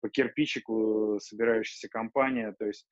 [0.00, 2.54] по кирпичику собирающаяся компания.
[2.58, 2.86] То есть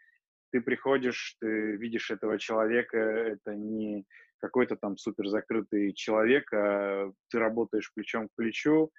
[0.51, 4.05] ты приходишь, ты видишь этого человека, это не
[4.39, 8.91] какой-то там супер закрытый человек, а ты работаешь плечом к плечу.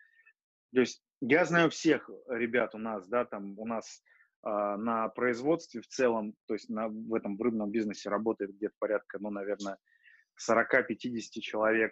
[0.74, 4.15] То есть я знаю всех ребят у нас, да, там у нас а,
[4.46, 9.32] на производстве в целом, то есть на, в этом рыбном бизнесе работает где-то порядка, ну,
[9.32, 9.78] наверное,
[10.50, 11.92] 40-50 человек.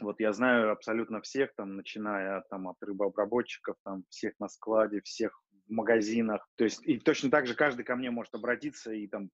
[0.00, 5.40] Вот я знаю абсолютно всех, там, начиная там, от рыбообработчиков, там, всех на складе, всех
[5.66, 6.46] в магазинах.
[6.56, 9.30] То есть и точно так же каждый ко мне может обратиться, и там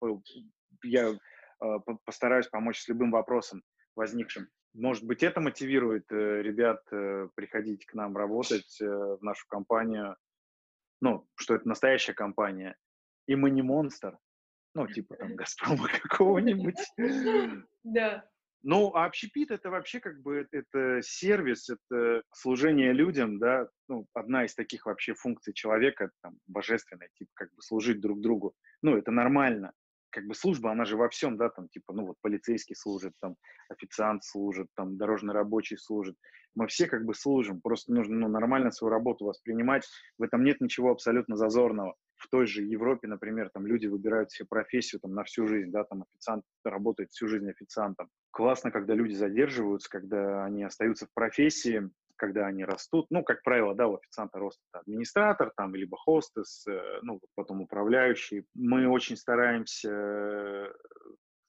[0.85, 1.17] я э,
[2.05, 3.63] постараюсь помочь с любым вопросом
[3.97, 4.49] возникшим.
[4.75, 10.17] Может быть, это мотивирует э, ребят э, приходить к нам работать э, в нашу компанию.
[11.03, 12.77] Ну, что это настоящая компания.
[13.27, 14.17] И мы не монстр.
[14.75, 16.79] Ну, типа там Газпрома какого-нибудь.
[17.83, 18.25] Да.
[18.63, 24.45] Ну, а общепит это вообще как бы это сервис, это служение людям, да, ну, одна
[24.45, 28.55] из таких вообще функций человека, там, божественная, типа, как бы служить друг другу.
[28.81, 29.73] Ну, это нормально.
[30.13, 33.37] Как бы служба, она же во всем, да, там, типа, ну, вот полицейский служит, там,
[33.69, 36.17] официант служит, там, дорожный рабочий служит.
[36.55, 39.89] Мы все как бы служим, просто нужно, ну, нормально свою работу воспринимать.
[40.19, 44.47] В этом нет ничего абсолютно зазорного в той же Европе, например, там люди выбирают себе
[44.49, 48.09] профессию там, на всю жизнь, да, там официант работает всю жизнь официантом.
[48.31, 51.91] Классно, когда люди задерживаются, когда они остаются в профессии,
[52.23, 53.07] когда они растут.
[53.11, 58.47] Ну, как правило, да, у официанта рост администратор, там, либо хостес, э, ну, потом управляющий.
[58.55, 60.73] Мы очень стараемся э,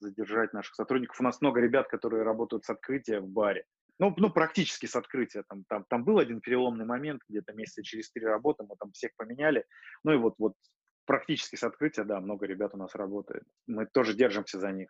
[0.00, 1.20] задержать наших сотрудников.
[1.20, 3.64] У нас много ребят, которые работают с открытия в баре.
[4.00, 5.44] Ну, ну, практически с открытия.
[5.48, 9.12] Там, там, там был один переломный момент, где-то месяца через три работы, мы там всех
[9.16, 9.64] поменяли.
[10.02, 10.54] Ну и вот, вот
[11.06, 13.44] практически с открытия, да, много ребят у нас работает.
[13.68, 14.88] Мы тоже держимся за них.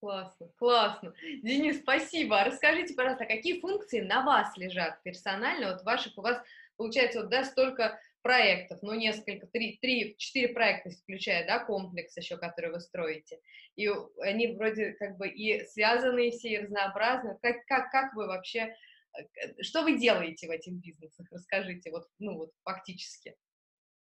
[0.00, 1.12] Классно, классно.
[1.42, 2.44] Денис, спасибо.
[2.44, 5.72] Расскажите, пожалуйста, какие функции на вас лежат персонально?
[5.72, 6.40] Вот ваших, у вас,
[6.76, 12.36] получается, вот, да, столько проектов, ну, несколько, три, три, четыре проекта, включая, да, комплекс еще,
[12.36, 13.40] который вы строите,
[13.76, 13.88] и
[14.20, 18.74] они вроде как бы и связаны все, и разнообразны, как, как, как вы вообще,
[19.16, 23.34] э, что вы делаете в этих бизнесах, расскажите, вот, ну, вот, фактически.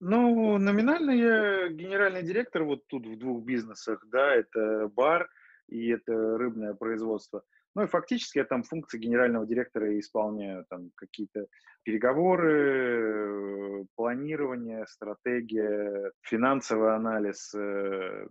[0.01, 5.29] Ну, номинально я генеральный директор вот тут в двух бизнесах, да, это бар
[5.67, 7.43] и это рыбное производство.
[7.75, 11.47] Ну и фактически я там функции генерального директора исполняю, там какие-то
[11.83, 18.27] переговоры, планирование, стратегия, финансовый анализ, э,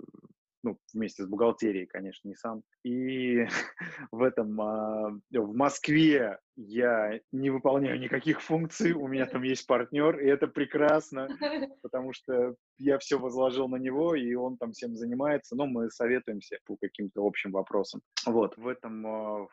[0.65, 2.63] ну, вместе с бухгалтерией, конечно, не сам.
[2.83, 3.47] И
[4.11, 10.19] в этом, а, в Москве я не выполняю никаких функций, у меня там есть партнер,
[10.19, 11.29] и это прекрасно,
[11.83, 16.59] потому что я все возложил на него, и он там всем занимается, но мы советуемся
[16.65, 18.01] по каким-то общим вопросам.
[18.27, 19.47] Вот, в этом, а,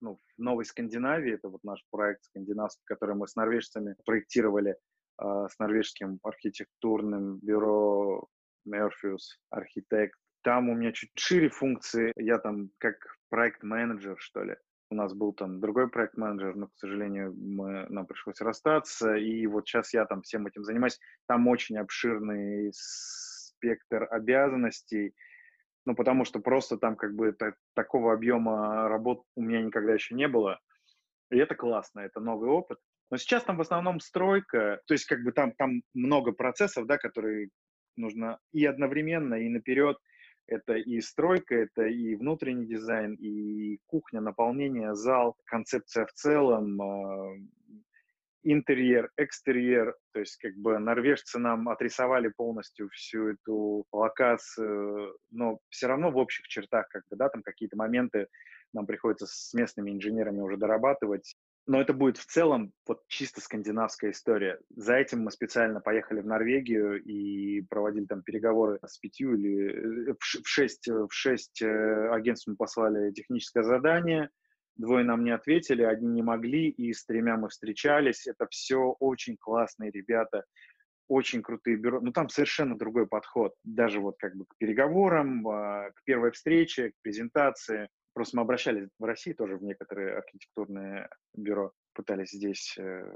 [0.00, 4.76] ну, в Новой Скандинавии, это вот наш проект скандинавский, который мы с норвежцами проектировали,
[5.16, 8.26] а, с норвежским архитектурным бюро
[8.64, 12.12] Мерфиус Архитект, там у меня чуть шире функции.
[12.14, 12.94] Я там как
[13.30, 14.54] проект-менеджер, что ли.
[14.90, 19.16] У нас был там другой проект-менеджер, но, к сожалению, мы, нам пришлось расстаться.
[19.16, 21.00] И вот сейчас я там всем этим занимаюсь.
[21.26, 25.16] Там очень обширный спектр обязанностей.
[25.84, 30.14] Ну, потому что просто там как бы так, такого объема работ у меня никогда еще
[30.14, 30.60] не было.
[31.32, 32.78] И это классно, это новый опыт.
[33.10, 36.98] Но сейчас там в основном стройка, то есть как бы там, там много процессов, да,
[36.98, 37.48] которые
[37.96, 39.98] нужно и одновременно, и наперед–
[40.46, 47.34] это и стройка, это и внутренний дизайн, и кухня, наполнение, зал, концепция в целом, а,
[48.42, 55.88] интерьер, экстерьер, то есть как бы норвежцы нам отрисовали полностью всю эту локацию, но все
[55.88, 58.28] равно в общих чертах, как бы, да, там какие-то моменты
[58.72, 61.34] нам приходится с местными инженерами уже дорабатывать,
[61.66, 64.58] но это будет в целом вот чисто скандинавская история.
[64.70, 70.14] За этим мы специально поехали в Норвегию и проводили там переговоры с пятью или э,
[70.14, 74.30] в шесть, в шесть э, агентств мы послали техническое задание,
[74.76, 78.26] двое нам не ответили, одни не могли, и с тремя мы встречались.
[78.26, 80.44] Это все очень классные ребята,
[81.08, 82.00] очень крутые бюро.
[82.00, 83.54] Ну, там совершенно другой подход.
[83.64, 87.88] Даже вот как бы к переговорам, а, к первой встрече, к презентации.
[88.16, 93.12] Просто мы обращались в России тоже в некоторые архитектурные бюро, пытались здесь э,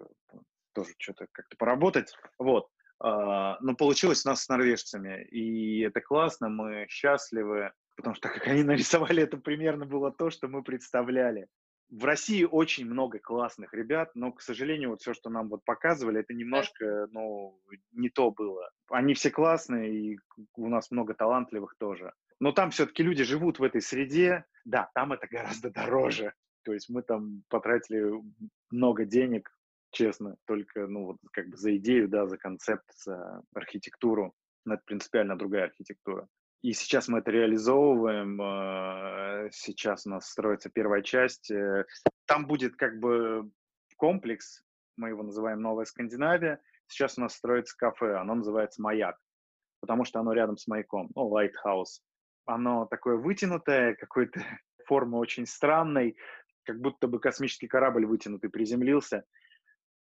[0.74, 2.14] тоже что-то как-то поработать.
[2.38, 2.68] Вот.
[3.02, 8.46] Uh, но получилось у нас с норвежцами, и это классно, мы счастливы, потому что как
[8.46, 11.46] они нарисовали, это примерно было то, что мы представляли.
[11.88, 16.20] В России очень много классных ребят, но, к сожалению, вот все, что нам вот показывали,
[16.20, 17.58] это немножко, ну,
[17.92, 18.70] не то было.
[18.90, 20.18] Они все классные, и
[20.56, 25.12] у нас много талантливых тоже но там все-таки люди живут в этой среде, да, там
[25.12, 26.32] это гораздо дороже.
[26.64, 28.12] То есть мы там потратили
[28.70, 29.50] много денег,
[29.90, 34.34] честно, только, ну, вот как бы за идею, да, за концепт, за архитектуру.
[34.64, 36.28] Но это принципиально другая архитектура.
[36.62, 38.38] И сейчас мы это реализовываем.
[38.42, 41.50] А, сейчас у нас строится первая часть.
[41.50, 41.86] Э,
[42.26, 43.50] там будет как бы
[43.96, 44.62] комплекс,
[44.96, 46.60] мы его называем «Новая Скандинавия».
[46.86, 49.16] Сейчас у нас строится кафе, оно называется «Маяк»,
[49.80, 52.02] потому что оно рядом с маяком, ну, «Lighthouse»
[52.46, 54.40] оно такое вытянутое, какой-то
[54.86, 56.16] формы очень странной,
[56.64, 59.24] как будто бы космический корабль вытянутый приземлился.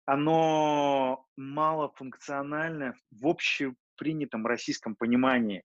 [0.06, 5.64] Оно малофункциональное в общепринятом российском понимании.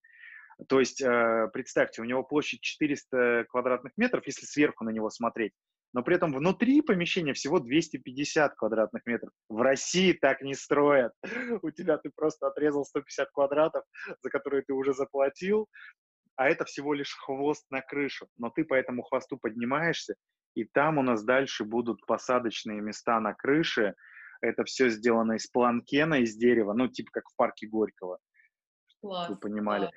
[0.67, 5.53] То есть, э, представьте, у него площадь 400 квадратных метров, если сверху на него смотреть,
[5.93, 9.31] но при этом внутри помещения всего 250 квадратных метров.
[9.49, 11.13] В России так не строят.
[11.63, 13.83] У тебя ты просто отрезал 150 квадратов,
[14.21, 15.67] за которые ты уже заплатил,
[16.39, 18.29] а это всего лишь хвост на крышу.
[18.37, 20.15] Но ты по этому хвосту поднимаешься,
[20.55, 23.93] и там у нас дальше будут посадочные места на крыше.
[24.39, 28.19] Это все сделано из планкена, из дерева, ну, типа как в парке Горького.
[29.01, 29.29] Класс.
[29.29, 29.87] Вы понимали.
[29.87, 29.91] класс.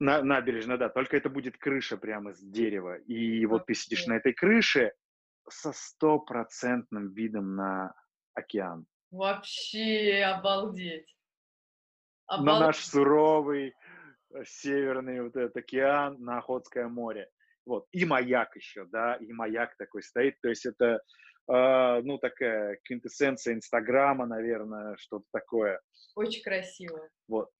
[0.00, 2.98] На, набережная, да, только это будет крыша прямо из дерева.
[2.98, 4.92] И вот ты сидишь на этой крыше
[5.48, 7.94] со стопроцентным видом на
[8.34, 8.84] океан.
[9.10, 11.16] Вообще обалдеть.
[12.28, 13.72] На Обал- наш суровый
[14.44, 17.28] северный вот этот океан, на Охотское море.
[17.66, 17.86] Вот.
[17.92, 20.40] И маяк еще, да, и маяк такой стоит.
[20.40, 21.00] То есть это,
[21.50, 25.80] э, ну, такая квинтэссенция Инстаграма, наверное, что-то такое.
[26.14, 27.08] Очень красиво.
[27.28, 27.50] Вот.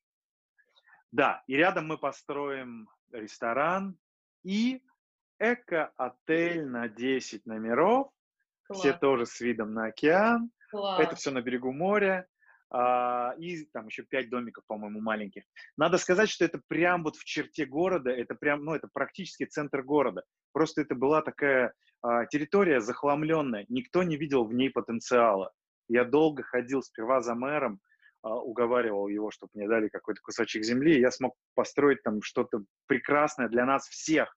[1.10, 3.96] Да, и рядом мы построим ресторан
[4.42, 4.82] и
[5.38, 8.10] эко-отель на 10 номеров,
[8.72, 9.00] все Класс.
[9.00, 10.50] тоже с видом на океан.
[10.70, 11.00] класс.
[11.00, 12.26] Это все на берегу моря.
[12.74, 15.44] А, и там еще пять домиков, по-моему, маленьких.
[15.76, 19.82] Надо сказать, что это прям вот в черте города, это прям, ну, это практически центр
[19.82, 20.24] города.
[20.52, 25.52] Просто это была такая а, территория захламленная, никто не видел в ней потенциала.
[25.88, 27.78] Я долго ходил сперва за мэром,
[28.22, 32.64] а, уговаривал его, чтобы мне дали какой-то кусочек земли, и я смог построить там что-то
[32.88, 34.36] прекрасное для нас всех.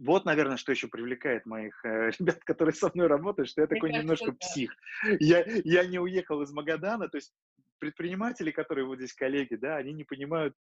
[0.00, 3.76] Вот, наверное, что еще привлекает моих э, ребят, которые со мной работают, что я Мне
[3.76, 4.38] такой кажется, немножко да.
[4.38, 4.74] псих.
[5.20, 7.34] Я, я не уехал из Магадана, то есть
[7.78, 10.54] предприниматели, которые вот здесь коллеги, да, они не понимают,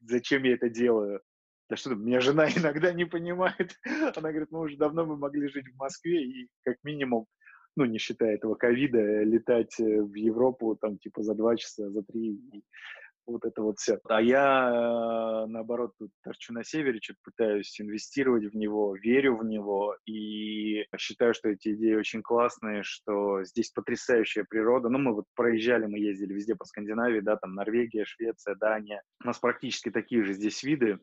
[0.00, 1.20] зачем я это делаю.
[1.68, 3.78] Да что, меня жена иногда не понимает.
[4.16, 7.26] Она говорит, мы уже давно мы могли жить в Москве и как минимум,
[7.76, 12.02] ну, не считая этого ковида, летать э, в Европу там типа за два часа, за
[12.02, 12.40] три,
[13.26, 13.98] вот это вот все.
[14.08, 19.44] А я, э, наоборот, тут торчу на севере, что-то пытаюсь инвестировать в него, верю в
[19.44, 24.88] него и считаю, что эти идеи очень классные, что здесь потрясающая природа.
[24.88, 29.02] Ну, мы вот проезжали, мы ездили везде по Скандинавии, да, там Норвегия, Швеция, Дания.
[29.22, 30.98] У нас практически такие же здесь виды.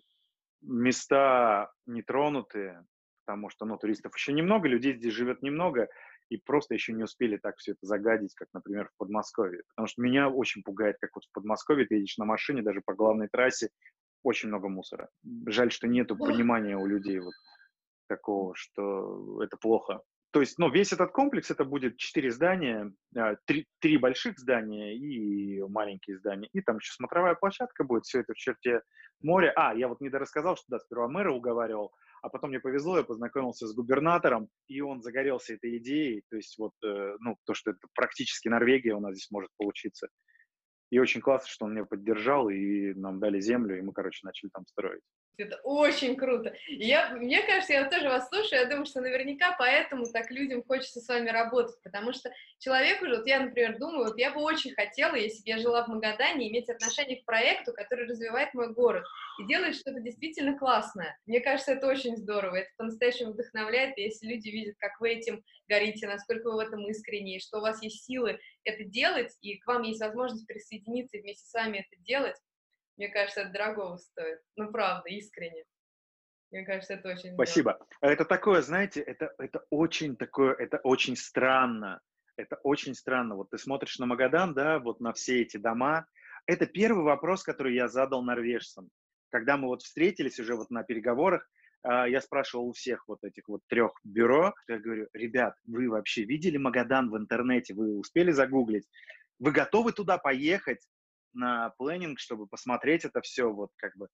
[0.62, 2.86] Места нетронутые,
[3.26, 5.90] потому что, ну, туристов еще немного, людей здесь живет немного,
[6.30, 9.64] и просто еще не успели так все это загадить, как, например, в Подмосковье.
[9.70, 12.94] Потому что меня очень пугает, как вот в Подмосковье ты едешь на машине, даже по
[12.94, 13.70] главной трассе,
[14.24, 15.10] очень много мусора.
[15.48, 17.34] Жаль, что нету понимания у людей вот
[18.08, 20.02] такого, что это плохо.
[20.34, 24.98] То есть, ну, весь этот комплекс, это будет четыре здания, а, три, три больших здания
[24.98, 26.50] и маленькие здания.
[26.54, 28.82] И там еще смотровая площадка будет, все это в черте
[29.22, 29.54] моря.
[29.56, 33.68] А, я вот недорассказал, что да, сперва мэра уговаривал, а потом мне повезло, я познакомился
[33.68, 37.82] с губернатором, и он загорелся этой идеей, то есть вот, э, ну, то, что это
[37.94, 40.08] практически Норвегия у нас здесь может получиться.
[40.90, 44.50] И очень классно, что он меня поддержал, и нам дали землю, и мы, короче, начали
[44.54, 45.02] там строить.
[45.38, 46.54] Это очень круто.
[46.68, 50.64] И Я, мне кажется, я тоже вас слушаю, я думаю, что наверняка поэтому так людям
[50.64, 54.42] хочется с вами работать, потому что человек уже, вот я, например, думаю, вот я бы
[54.42, 58.74] очень хотела, если бы я жила в Магадане, иметь отношение к проекту, который развивает мой
[58.74, 59.06] город
[59.40, 61.18] и делает что-то действительно классное.
[61.26, 66.08] Мне кажется, это очень здорово, это по-настоящему вдохновляет, если люди видят, как вы этим горите,
[66.08, 69.66] насколько вы в этом искренне, и что у вас есть силы это делать, и к
[69.66, 72.36] вам есть возможность присоединиться и вместе с вами это делать,
[72.98, 74.40] мне кажется, это дорогого стоит.
[74.56, 75.64] Ну, правда, искренне.
[76.52, 77.34] Мне кажется, это очень.
[77.34, 77.80] Спасибо.
[78.02, 82.00] Это такое, знаете, это, это очень такое, это очень странно.
[82.36, 83.36] Это очень странно.
[83.36, 86.06] Вот ты смотришь на Магадан, да, вот на все эти дома.
[86.46, 88.90] Это первый вопрос, который я задал норвежцам.
[89.30, 91.48] Когда мы вот встретились уже вот на переговорах,
[91.84, 96.24] а, я спрашивал у всех вот этих вот трех бюро, я говорю, ребят, вы вообще
[96.24, 98.88] видели Магадан в интернете, вы успели загуглить?
[99.40, 100.86] Вы готовы туда поехать
[101.34, 104.08] на планинг, чтобы посмотреть это все вот как бы?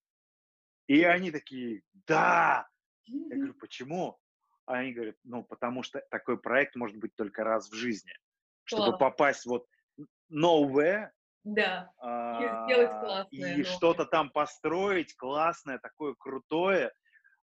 [0.88, 2.68] И они такие, да!
[3.06, 4.18] Я говорю, почему?
[4.66, 8.12] А они говорят, ну, потому что такой проект может быть только раз в жизни.
[8.64, 9.00] Чтобы Класс.
[9.00, 9.66] попасть вот
[10.32, 11.10] nowhere,
[11.44, 13.64] Да, а, сделать классное, и новое.
[13.64, 16.92] что-то там построить классное, такое крутое,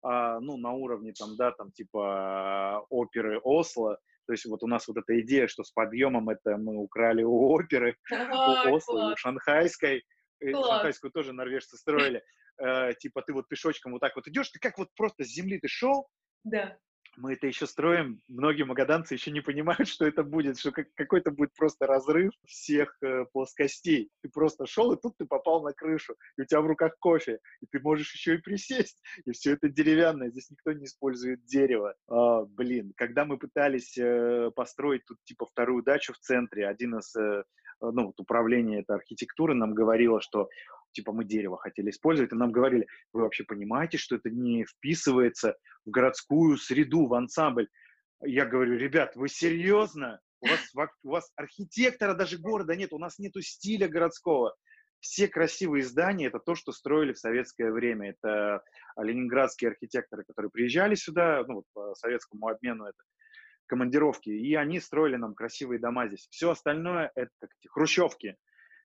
[0.03, 3.97] а, ну, на уровне там, да, там типа оперы Осло.
[4.27, 7.49] То есть вот у нас вот эта идея, что с подъемом это мы украли у
[7.51, 10.03] оперы, у Осло, у шанхайской.
[10.39, 10.67] Э, Класс.
[10.67, 12.23] Шанхайскую тоже норвежцы строили.
[12.61, 15.59] Э, Типа ты вот пешочком вот так вот идешь, ты как вот просто с земли
[15.59, 16.07] ты шел,
[16.43, 16.77] Да,
[17.17, 21.31] мы это еще строим, многие магаданцы еще не понимают, что это будет, что как- какой-то
[21.31, 24.09] будет просто разрыв всех э, плоскостей.
[24.21, 27.39] Ты просто шел, и тут ты попал на крышу, и у тебя в руках кофе,
[27.61, 31.95] и ты можешь еще и присесть, и все это деревянное, здесь никто не использует дерево.
[32.07, 37.15] А, блин, когда мы пытались э, построить тут типа вторую дачу в центре, один из,
[37.15, 37.43] э,
[37.81, 40.49] ну, вот управление это архитектуры нам говорило, что
[40.95, 45.55] типа мы дерево хотели использовать, и нам говорили, вы вообще понимаете, что это не вписывается
[45.85, 47.67] в городскую среду, в ансамбль.
[48.23, 50.19] Я говорю, ребят, вы серьезно?
[50.41, 54.55] У вас, у вас архитектора даже города нет, у нас нету стиля городского.
[55.05, 58.09] все красивые здания– это то, что строили в советское время.
[58.11, 58.63] Это
[58.97, 63.03] ленинградские архитекторы, которые приезжали сюда, ну, вот по советскому обмену, это
[63.67, 66.27] командировки, и они строили нам красивые дома здесь.
[66.31, 68.35] Все остальное– это как эти хрущевки,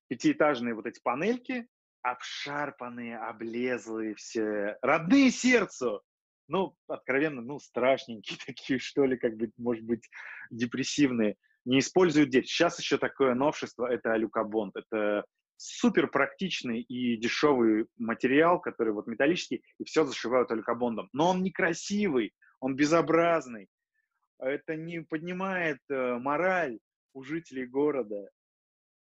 [0.09, 1.67] пятиэтажные вот эти панельки,
[2.03, 6.03] обшарпанные, облезлые все, родные сердцу.
[6.49, 10.09] Ну, откровенно, ну, страшненькие такие, что ли, как бы, может быть,
[10.51, 11.37] депрессивные.
[11.65, 12.47] Не используют дети.
[12.47, 14.77] Сейчас еще такое новшество– это алюкабонд.
[14.77, 15.25] Это
[15.57, 21.09] супер практичный и дешевый материал, который вот металлический, и все зашивают алюкабондом.
[21.13, 23.69] Но он некрасивый, он безобразный.
[24.39, 26.79] Это не поднимает э, мораль
[27.13, 28.31] у жителей города.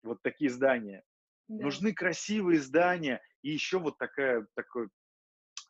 [0.04, 1.04] Вот такие здания.
[1.48, 1.66] Да.
[1.66, 4.88] Нужны красивые здания и еще вот такая, такой,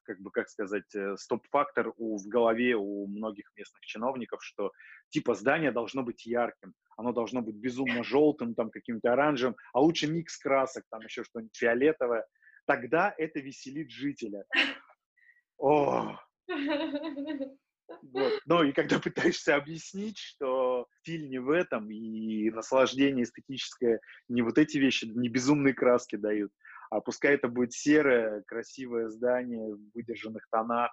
[0.03, 4.71] как бы, как сказать, э, стоп-фактор у, в голове у многих местных чиновников, что
[5.09, 10.07] типа здание должно быть ярким, оно должно быть безумно желтым, там каким-то оранжевым, а лучше
[10.07, 12.25] микс красок, там еще что-нибудь фиолетовое.
[12.65, 14.45] Тогда это веселит жителя.
[15.57, 16.17] О!
[18.01, 18.33] Вот.
[18.45, 24.57] Ну и когда пытаешься объяснить, что стиль не в этом, и наслаждение эстетическое не вот
[24.57, 26.51] эти вещи, не безумные краски дают,
[26.89, 30.91] а пускай это будет серое, красивое здание в выдержанных тонах.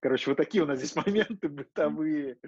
[0.00, 2.38] Короче, вот такие у нас здесь моменты бытовые,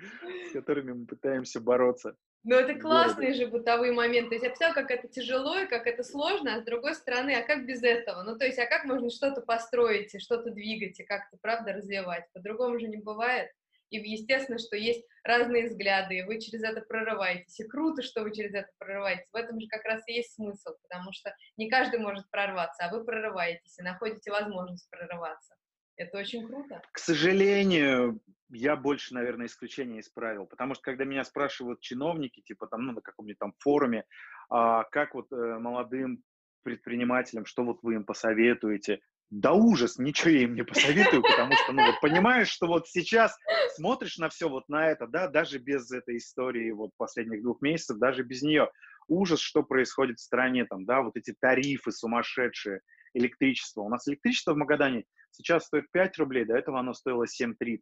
[0.49, 2.16] с которыми мы пытаемся бороться.
[2.45, 4.30] Ну, это классные же бытовые моменты.
[4.30, 7.34] То есть я представляю, как это тяжело и как это сложно, а с другой стороны,
[7.34, 8.22] а как без этого?
[8.22, 12.24] Ну, то есть, а как можно что-то построить и что-то двигать и как-то, правда, развивать?
[12.32, 13.51] По-другому же не бывает.
[13.91, 17.59] И естественно, что есть разные взгляды, и вы через это прорываетесь.
[17.59, 19.28] И круто, что вы через это прорываетесь.
[19.32, 22.91] В этом же как раз и есть смысл, потому что не каждый может прорваться, а
[22.91, 25.57] вы прорываетесь и находите возможность прорываться.
[25.99, 26.80] Это очень круто.
[26.92, 28.20] К сожалению,
[28.51, 32.92] я больше, наверное, исключение из правил, потому что когда меня спрашивают чиновники, типа там, ну,
[32.92, 34.05] на каком-нибудь там форуме,
[34.49, 36.22] а, как вот э, молодым
[36.62, 41.72] предпринимателям, что вот вы им посоветуете, да ужас, ничего я им не посоветую, потому что,
[41.72, 43.36] ну, вот понимаешь, что вот сейчас
[43.74, 47.99] смотришь на все вот на это, да, даже без этой истории вот последних двух месяцев,
[47.99, 48.70] даже без нее,
[49.09, 52.80] ужас, что происходит в стране, там, да, вот эти тарифы сумасшедшие,
[53.14, 53.82] электричество.
[53.82, 57.79] У нас электричество в Магадане сейчас стоит 5 рублей, до этого оно стоило 7,30.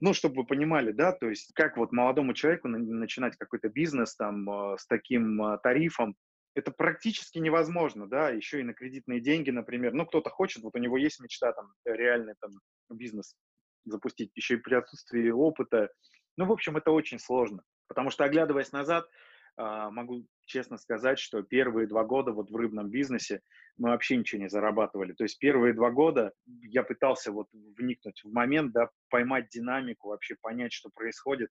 [0.00, 4.48] Ну, чтобы вы понимали, да, то есть как вот молодому человеку начинать какой-то бизнес там
[4.50, 6.16] э, с таким э, тарифом,
[6.54, 9.92] это практически невозможно, да, еще и на кредитные деньги, например.
[9.92, 12.52] Ну, кто-то хочет, вот у него есть мечта там реальный там
[12.90, 13.34] бизнес
[13.84, 15.90] запустить, еще и при отсутствии опыта.
[16.36, 19.08] Ну, в общем, это очень сложно, потому что, оглядываясь назад, а,
[19.56, 23.40] могу честно сказать, что первые два года вот в рыбном бизнесе
[23.76, 25.12] мы вообще ничего не зарабатывали.
[25.12, 30.36] То есть первые два года я пытался вот вникнуть в момент, да, поймать динамику, вообще
[30.40, 31.50] понять, что происходит.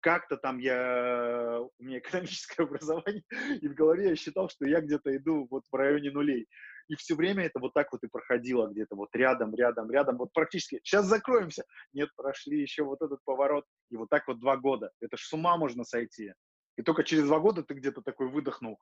[0.00, 3.24] Как-то там я, у меня экономическое образование,
[3.60, 6.46] и в голове я считал, что я где-то иду вот в районе нулей.
[6.88, 10.32] И все время это вот так вот и проходило где-то вот рядом, рядом, рядом, вот
[10.34, 10.80] практически.
[10.84, 11.64] Сейчас закроемся.
[11.94, 13.64] Нет, прошли еще вот этот поворот.
[13.90, 14.90] И вот так вот два года.
[15.00, 16.34] Это ж с ума можно сойти.
[16.76, 18.80] И только через два года ты где-то такой выдохнул,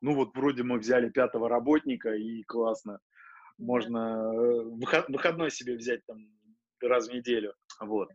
[0.00, 3.00] ну вот вроде мы взяли пятого работника, и классно.
[3.58, 6.18] Можно э, выход, выходной себе взять там
[6.80, 7.54] раз в неделю.
[7.78, 8.08] Вот.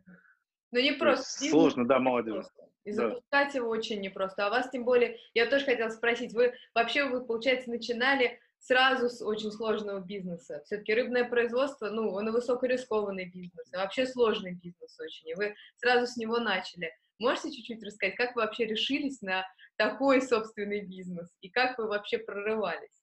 [0.72, 1.48] Ну не просто.
[1.48, 2.44] Сложно, да, молодежь.
[2.84, 3.08] И да.
[3.08, 4.46] запускать его очень непросто.
[4.46, 9.22] А вас тем более, я тоже хотела спросить, вы вообще, вы, получается, начинали сразу с
[9.22, 10.62] очень сложного бизнеса.
[10.64, 16.06] Все-таки рыбное производство, ну, он высокорискованный бизнес, и вообще сложный бизнес очень, и вы сразу
[16.06, 16.92] с него начали.
[17.18, 19.46] Можете чуть-чуть рассказать, как вы вообще решились на
[19.76, 23.02] такой собственный бизнес и как вы вообще прорывались?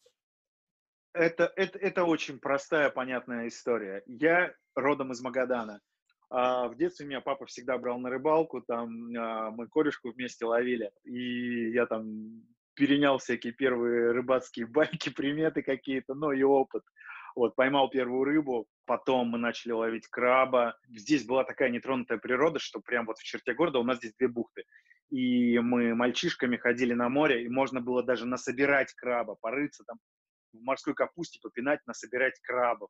[1.14, 4.04] Это, это, это очень простая, понятная история.
[4.08, 5.80] Я родом из Магадана.
[6.30, 10.92] А в детстве меня папа всегда брал на рыбалку, там а, мы корешку вместе ловили,
[11.04, 12.42] и я там
[12.74, 16.84] перенял всякие первые рыбацкие байки, приметы какие-то, ну и опыт.
[17.36, 20.78] Вот, поймал первую рыбу, потом мы начали ловить краба.
[20.90, 24.28] Здесь была такая нетронутая природа, что прям вот в черте города у нас здесь две
[24.28, 24.64] бухты.
[25.10, 29.98] И мы мальчишками ходили на море, и можно было даже насобирать краба, порыться там
[30.54, 32.90] в морской капусте, попинать, насобирать крабов,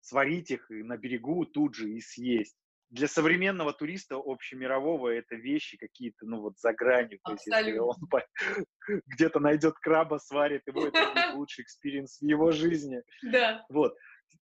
[0.00, 2.56] сварить их на берегу тут же и съесть
[2.90, 7.18] для современного туриста общемирового это вещи какие-то, ну вот за гранью.
[7.24, 7.96] То есть, если он
[9.06, 13.02] где-то найдет краба, сварит его, это лучший experience в его жизни.
[13.22, 13.64] Да.
[13.68, 13.96] Вот.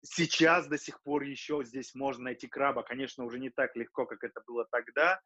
[0.02, 2.82] Сейчас до сих пор еще здесь можно найти краба.
[2.82, 5.20] Конечно, уже не так легко, как это было тогда,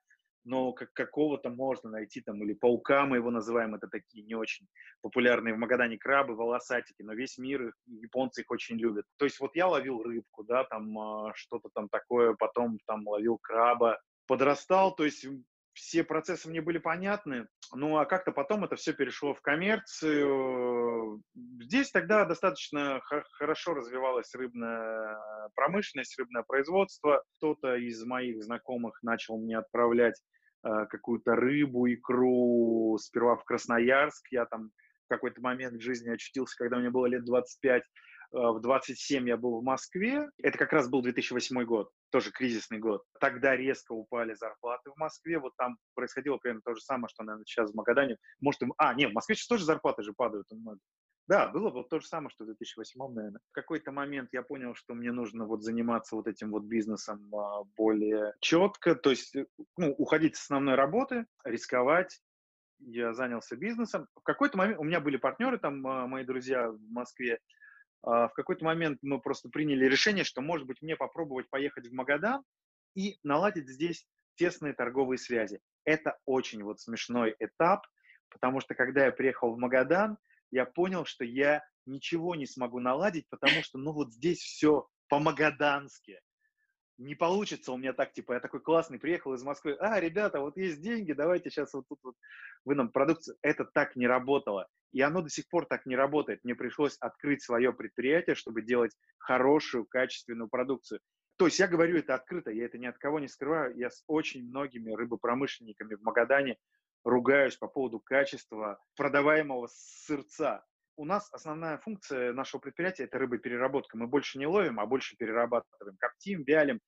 [0.44, 4.66] но как какого-то можно найти там, или паука мы его называем, это такие не очень
[5.00, 9.06] популярные в Магадане крабы, волосатики, но весь мир, японцы их очень любят.
[9.16, 13.38] То есть вот я ловил рыбку, да, там а, что-то там такое, потом там ловил
[13.38, 15.26] краба, подрастал, то есть
[15.74, 21.22] все процессы мне были понятны, ну а как-то потом это все перешло в коммерцию.
[21.60, 23.00] Здесь тогда достаточно
[23.38, 25.18] хорошо развивалась рыбная
[25.54, 27.22] промышленность, рыбное производство.
[27.36, 30.20] Кто-то из моих знакомых начал мне отправлять
[30.64, 34.28] э, какую-то рыбу, икру сперва в Красноярск.
[34.30, 34.70] Я там
[35.06, 37.82] в какой-то момент в жизни очутился, когда мне было лет 25,
[38.34, 40.28] Э, в 27 я был в Москве.
[40.42, 43.02] Это как раз был 2008 год, тоже кризисный год.
[43.18, 45.40] Тогда резко упали зарплаты в Москве.
[45.40, 48.18] Вот там происходило примерно то же самое, что, наверное, сейчас в Магадане.
[48.40, 48.72] Может, им...
[48.78, 50.84] А, нет, в Москве сейчас тоже зарплаты же падают у многих.
[51.26, 53.40] Да, было вот то же самое, что в 2008, наверное.
[53.50, 57.64] В какой-то момент я понял, что мне нужно вот заниматься вот этим вот бизнесом а,
[57.76, 59.46] более четко, то есть э,
[59.76, 62.20] ну, уходить с основной работы, рисковать.
[62.78, 64.06] Я занялся бизнесом.
[64.14, 67.40] В какой-то момент у меня были партнеры, там а, мои друзья в Москве,
[68.04, 72.42] в какой-то момент мы просто приняли решение, что, может быть, мне попробовать поехать в Магадан
[72.94, 75.60] и наладить здесь тесные торговые связи.
[75.84, 77.86] Это очень вот смешной этап,
[78.30, 80.18] потому что когда я приехал в Магадан,
[80.50, 86.20] я понял, что я ничего не смогу наладить, потому что, ну, вот здесь все по-магадански
[86.98, 90.56] не получится у меня так, типа, я такой классный, приехал из Москвы, а, ребята, вот
[90.56, 92.14] есть деньги, давайте сейчас вот тут вот
[92.64, 93.36] вы нам продукцию.
[93.42, 94.68] Это так не работало.
[94.94, 96.40] И оно до сих пор так не работает.
[96.44, 101.00] Мне пришлось открыть свое предприятие, чтобы делать хорошую, качественную продукцию.
[101.36, 103.76] То есть я говорю это открыто, я это ни от кого не скрываю.
[103.76, 106.56] Я с очень многими рыбопромышленниками в Магадане
[107.04, 110.64] ругаюсь по поводу качества продаваемого сырца
[110.96, 113.96] у нас основная функция нашего предприятия– это рыбопереработка.
[113.96, 116.80] Мы больше не ловим, а больше перерабатываем, коптим, вялим.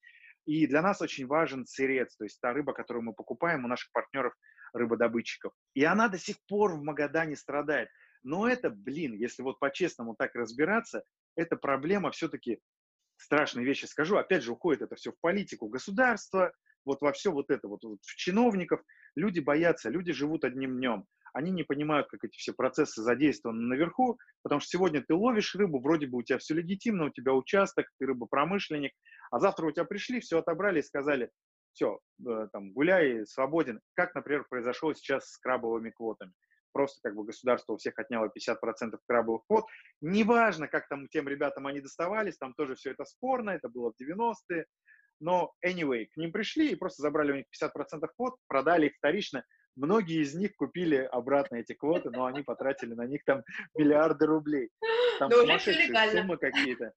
[0.45, 3.91] И для нас очень важен сырец, то есть та рыба, которую мы покупаем у наших
[3.91, 4.33] партнеров
[4.77, 5.53] рыбодобытчиков.
[5.75, 7.89] И она до сих пор в Магадане страдает.
[8.23, 11.03] Но это, блин, если вот по-честному так разбираться,
[11.37, 12.61] это проблема все-таки,
[13.17, 16.53] страшные вещи скажу, опять же, уходит это все в политику государства,
[16.85, 18.83] вот во все вот это, вот, вот в чиновников.
[19.15, 21.07] Люди боятся, люди живут одним днем
[21.37, 25.81] они не понимают, как эти все процессы задействованы наверху, потому что сегодня ты ловишь рыбу,
[25.81, 28.93] вроде бы у тебя все легитимно, у тебя участок, ты рыбопромышленник,
[29.31, 31.31] а завтра у тебя пришли, все отобрали и сказали,
[31.77, 33.81] все, э, там, гуляй, свободен.
[33.95, 36.33] Как, например, произошло сейчас с крабовыми квотами.
[36.73, 39.67] Просто как бы государство у всех отняло 50% крабовых квот.
[40.01, 44.03] Неважно, как там тем ребятам они доставались, там тоже все это спорно, это было в
[44.03, 44.67] 90-е.
[45.21, 49.45] Но, anyway, к ним пришли и просто забрали у них 50% квот, продали их вторично
[49.77, 53.43] Многие из них купили обратно эти квоты, но они потратили на них там
[53.77, 54.71] миллиарды рублей.
[55.19, 56.93] Там но сумасшедшие суммы какие-то.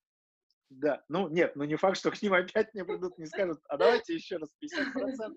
[0.70, 3.78] Да, ну нет, ну не факт, что к ним опять не придут, не скажут, а
[3.78, 5.36] давайте еще раз 50%.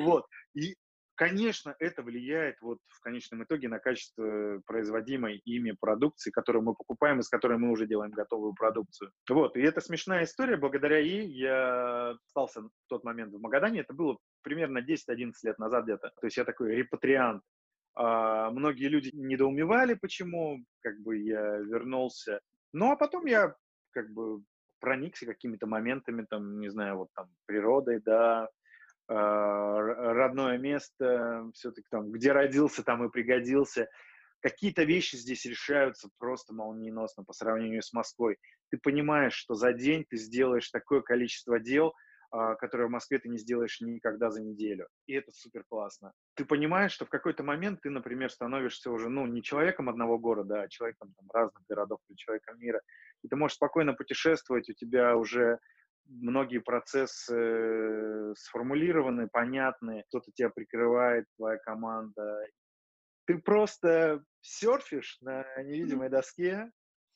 [0.00, 0.26] Вот.
[0.54, 0.76] И
[1.14, 7.20] Конечно, это влияет вот в конечном итоге на качество производимой ими продукции, которую мы покупаем
[7.20, 9.12] и с которой мы уже делаем готовую продукцию.
[9.28, 10.56] Вот, и это смешная история.
[10.56, 13.80] Благодаря ей я остался в тот момент в Магадане.
[13.80, 16.12] Это было примерно 10-11 лет назад где-то.
[16.20, 17.42] То есть я такой репатриант.
[17.94, 22.40] А, многие люди недоумевали, почему как бы я вернулся.
[22.72, 23.54] Ну, а потом я
[23.92, 24.42] как бы
[24.80, 28.48] проникся какими-то моментами, там, не знаю, вот там природой, да,
[29.08, 33.88] а, родное место, все-таки там, где родился, там и пригодился.
[34.40, 38.38] Какие-то вещи здесь решаются просто молниеносно по сравнению с Москвой.
[38.70, 41.94] Ты понимаешь, что за день ты сделаешь такое количество дел,
[42.30, 44.88] а, которое в Москве ты не сделаешь никогда за неделю.
[45.06, 46.12] И это супер классно.
[46.34, 50.62] Ты понимаешь, что в какой-то момент ты, например, становишься уже, ну, не человеком одного города,
[50.62, 52.80] а человеком там, разных городов или человеком мира.
[53.22, 55.58] И ты можешь спокойно путешествовать, у тебя уже
[56.06, 62.46] многие процессы сформулированы, понятны, кто-то тебя прикрывает, твоя команда.
[63.26, 66.70] Ты просто серфишь на невидимой доске,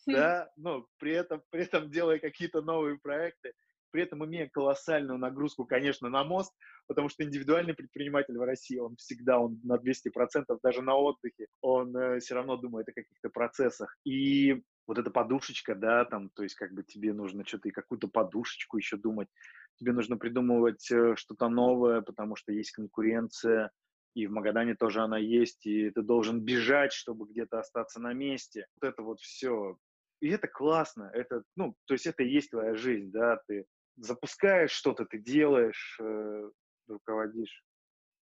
[0.07, 3.53] да, ну, при этом, при этом делая какие-то новые проекты,
[3.97, 6.53] при этом имея колоссальную нагрузку, конечно, на мост,
[6.87, 11.97] потому что индивидуальный предприниматель в России, он всегда, он на 200%, даже на отдыхе, он
[11.97, 13.97] э, все равно думает о каких-то процессах.
[14.05, 18.09] И вот эта подушечка, да, там, то есть как бы тебе нужно что-то и какую-то
[18.09, 19.29] подушечку еще думать,
[19.77, 23.71] тебе нужно придумывать э, что-то новое, потому что есть конкуренция,
[24.13, 28.67] и в Магадане тоже она есть, и ты должен бежать, чтобы где-то остаться на месте.
[28.79, 29.79] Вот это вот все.
[30.21, 33.65] И это классно, это, ну, то есть это и есть твоя жизнь, да, ты
[33.97, 36.51] запускаешь что-то, ты делаешь, э,
[36.89, 37.65] руководишь.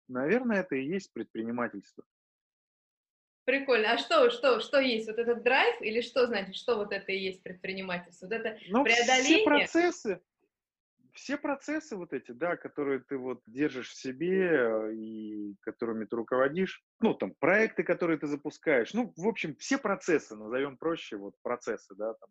[0.08, 2.04] Наверное, это и есть предпринимательство.
[3.44, 3.92] Прикольно.
[3.92, 5.06] А что, что, что есть?
[5.06, 8.26] Вот этот драйв или что значит, что вот это и есть предпринимательство?
[8.26, 9.22] Вот это ну, преодоление?
[9.22, 10.20] Все процессы,
[11.12, 16.82] все процессы вот эти, да, которые ты вот держишь в себе и которыми ты руководишь,
[17.00, 21.94] ну, там, проекты, которые ты запускаешь, ну, в общем, все процессы, назовем проще, вот, процессы,
[21.94, 22.30] да, там.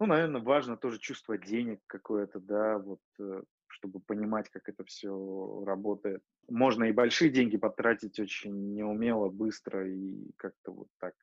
[0.00, 5.62] Ну, наверное, важно тоже чувство денег какое-то, да, вот, э, чтобы понимать, как это все
[5.64, 6.22] работает.
[6.48, 11.14] Можно и большие деньги потратить очень неумело, быстро и как-то вот так.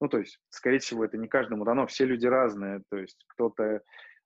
[0.00, 1.86] Ну, то есть, скорее всего, это не каждому дано.
[1.86, 2.82] Все люди разные.
[2.88, 3.82] То есть, кто-то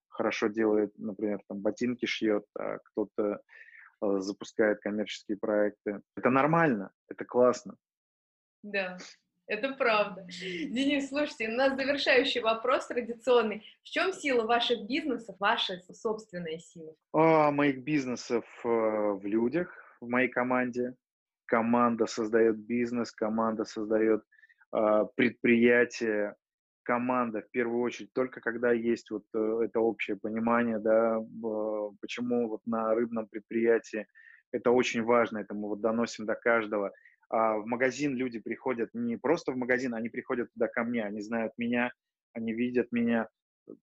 [0.09, 3.41] хорошо делает, например, там ботинки шьет, а кто-то
[4.01, 6.01] э, запускает коммерческие проекты.
[6.17, 7.77] Это нормально, это классно.
[8.63, 8.97] Да,
[9.47, 10.27] это правда.
[10.29, 13.65] Денис, слушайте, у нас завершающий вопрос традиционный.
[13.83, 16.95] В чем сила ваших бизнесов, ваша собственная сила?
[17.13, 19.69] А, моих бизнесов э, в людях,
[20.01, 20.95] в моей команде.
[21.47, 24.23] Команда создает бизнес, команда создает
[24.75, 26.35] э, предприятие,
[26.85, 31.19] команда в первую очередь, только когда есть вот э, это общее понимание, да,
[32.01, 34.07] почему вот на рыбном предприятии
[34.53, 36.93] это очень важно, это мы вот доносим до каждого.
[37.35, 41.21] А в магазин люди приходят не просто в магазин, они приходят туда ко мне, они
[41.21, 41.91] знают меня,
[42.33, 43.29] они видят меня,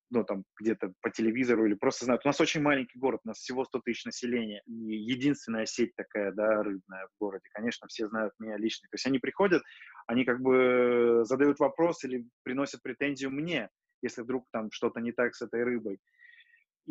[0.09, 2.21] ну, там, где-то по телевизору или просто знают.
[2.23, 4.61] У нас очень маленький город, у нас всего 100 тысяч населения.
[4.67, 7.43] И единственная сеть такая, да, рыбная в городе.
[7.51, 8.87] Конечно, все знают меня лично.
[8.89, 9.61] То есть они приходят,
[10.07, 13.67] они как бы задают вопрос или приносят претензию мне,
[14.01, 15.99] если вдруг там что-то не так с этой рыбой.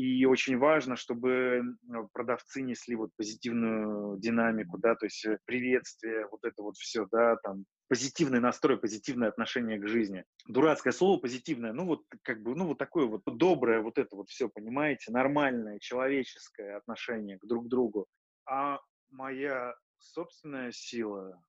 [0.01, 1.77] И очень важно, чтобы
[2.15, 7.37] продавцы несли вот позитивную динамику, да, то есть э, приветствие, вот это вот все, да,
[7.43, 10.25] там, позитивный настрой, позитивное отношение к жизни.
[10.49, 14.31] Дурацкое слово позитивное, ну вот как бы, ну вот такое вот доброе вот это вот
[14.31, 18.07] все, понимаете, нормальное, человеческое отношение к друг другу.
[18.47, 18.79] А
[19.11, 21.45] моя собственная сила,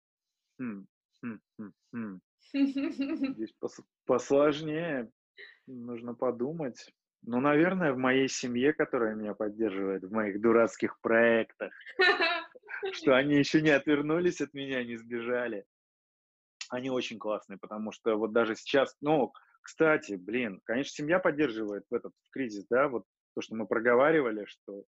[0.60, 0.88] хм,
[1.24, 2.20] хм, хм, хм.
[3.34, 5.10] здесь пос посложнее,
[5.68, 6.92] нужно подумать.
[7.24, 11.72] Ну, наверное, в моей семье, которая меня поддерживает в моих дурацких проектах,
[12.94, 15.66] что они еще не отвернулись от меня, не сбежали.
[16.70, 21.94] Они очень классные, потому что вот даже сейчас, ну, кстати, блин, конечно, семья поддерживает в
[21.94, 23.06] этот в кризис, да, вот
[23.36, 24.84] то, что мы проговаривали, что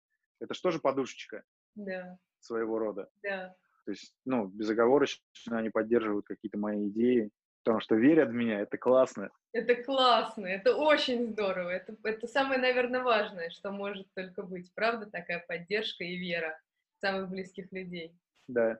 [0.40, 1.42] это же подушечка
[1.74, 2.18] да.
[2.40, 3.08] своего рода.
[3.22, 3.54] Да.
[3.84, 7.30] То есть, ну, безоговорочно они поддерживают какие-то мои идеи,
[7.64, 9.30] потому что верят в меня, это классно.
[9.58, 15.06] Это классно, это очень здорово, это, это самое, наверное, важное, что может только быть, правда,
[15.10, 16.60] такая поддержка и вера
[17.00, 18.14] самых близких людей.
[18.46, 18.78] Да.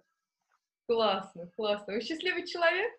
[0.86, 1.94] Классно, классно.
[1.94, 2.92] Вы счастливый человек?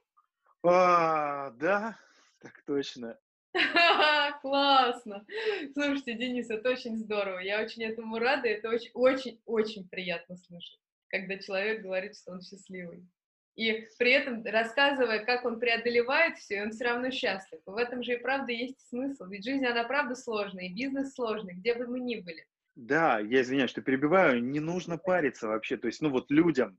[0.62, 1.98] А, да,
[2.42, 3.18] так точно.
[4.42, 5.26] Классно.
[5.74, 7.40] Слушайте, Денис, это очень здорово.
[7.40, 8.50] Я очень этому рада.
[8.50, 13.08] Это очень, очень, очень приятно слышать, когда человек говорит, что он счастливый
[13.56, 17.60] и при этом рассказывая, как он преодолевает все, он все равно счастлив.
[17.66, 21.54] в этом же и правда есть смысл, ведь жизнь, она правда сложная, и бизнес сложный,
[21.54, 22.46] где бы мы ни были.
[22.76, 26.78] Да, я извиняюсь, что перебиваю, не нужно париться вообще, то есть, ну вот людям,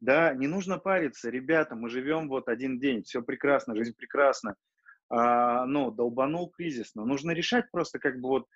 [0.00, 4.56] да, не нужно париться, ребята, мы живем вот один день, все прекрасно, жизнь прекрасна,
[5.08, 8.46] а, ну, долбанул кризис, но нужно решать просто как бы вот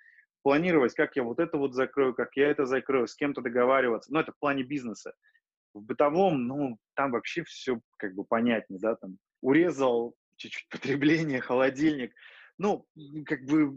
[0.43, 4.19] планировать, как я вот это вот закрою, как я это закрою, с кем-то договариваться, ну,
[4.19, 5.13] это в плане бизнеса.
[5.73, 12.13] В бытовом, ну, там вообще все как бы понятнее, да, там урезал чуть-чуть потребление, холодильник.
[12.59, 12.85] Ну,
[13.25, 13.73] как бы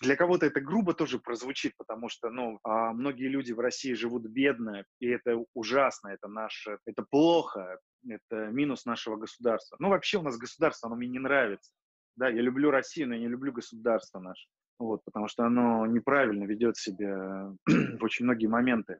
[0.00, 4.26] для кого-то это грубо тоже прозвучит, потому что, ну, а многие люди в России живут
[4.26, 7.78] бедно, и это ужасно, это наше, это плохо,
[8.08, 9.76] это минус нашего государства.
[9.78, 11.72] Ну, вообще у нас государство, оно мне не нравится.
[12.16, 14.48] Да, я люблю Россию, но я не люблю государство наше.
[14.80, 18.98] Вот, потому что оно неправильно ведет себя в очень многие моменты.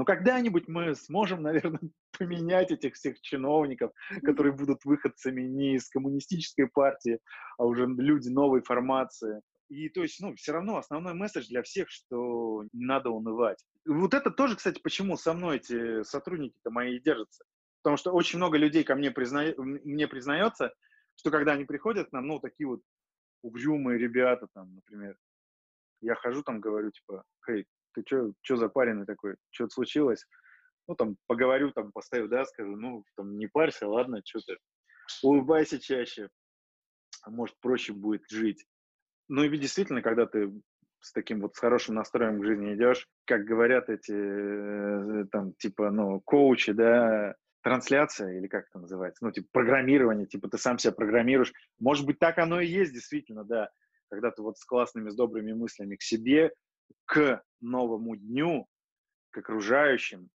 [0.00, 1.78] Но когда-нибудь мы сможем, наверное,
[2.18, 3.92] поменять этих всех чиновников,
[4.24, 7.18] которые будут выходцами не из коммунистической партии,
[7.58, 9.42] а уже люди новой формации.
[9.68, 13.62] И то есть, ну, все равно основной месседж для всех, что не надо унывать.
[13.84, 17.44] Вот это тоже, кстати, почему со мной эти сотрудники-то мои держатся.
[17.82, 19.52] Потому что очень много людей ко мне, призна...
[19.58, 20.72] мне признается,
[21.16, 22.80] что когда они приходят к нам, ну, такие вот
[23.42, 25.14] угрюмые ребята, там, например,
[26.00, 27.66] я хожу там, говорю, типа, хей,
[28.02, 30.24] ты что, за парень такой, что-то случилось?
[30.88, 34.56] Ну, там, поговорю, там, поставлю, да, скажу, ну, там, не парься, ладно, что ты,
[35.22, 36.28] улыбайся чаще,
[37.26, 38.64] может, проще будет жить.
[39.28, 40.50] Ну, и действительно, когда ты
[41.00, 45.90] с таким вот с хорошим настроем к жизни идешь, как говорят эти, э, там, типа,
[45.90, 50.92] ну, коучи, да, трансляция, или как это называется, ну, типа, программирование, типа, ты сам себя
[50.92, 51.52] программируешь.
[51.78, 53.70] Может быть, так оно и есть, действительно, да,
[54.10, 56.52] когда ты вот с классными, с добрыми мыслями к себе,
[57.06, 58.68] к новому дню,
[59.30, 60.30] к окружающим,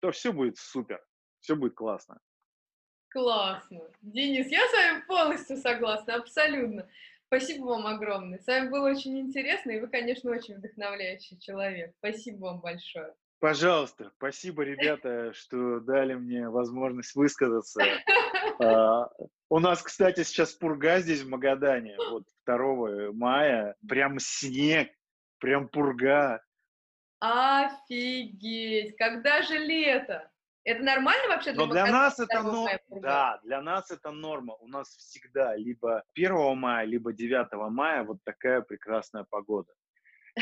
[0.00, 1.04] то все будет супер,
[1.40, 2.18] все будет классно.
[3.08, 3.80] Классно.
[4.00, 6.88] Денис, я с вами полностью согласна, абсолютно.
[7.26, 8.38] Спасибо вам огромное.
[8.38, 11.94] С вами было очень интересно, и вы, конечно, очень вдохновляющий человек.
[11.98, 13.14] Спасибо вам большое.
[13.38, 17.82] Пожалуйста, спасибо, ребята, что дали мне возможность высказаться.
[18.58, 19.08] А,
[19.48, 24.88] у нас, кстати, сейчас пурга здесь в Магадане, вот 2 мая, прям снег,
[25.42, 26.40] прям пурга.
[27.18, 28.96] Офигеть!
[28.96, 30.30] Когда же лето?
[30.64, 32.78] Это нормально вообще для Но для нас это норма.
[33.00, 34.54] Да, для нас это норма.
[34.60, 39.72] У нас всегда либо 1 мая, либо 9 мая вот такая прекрасная погода.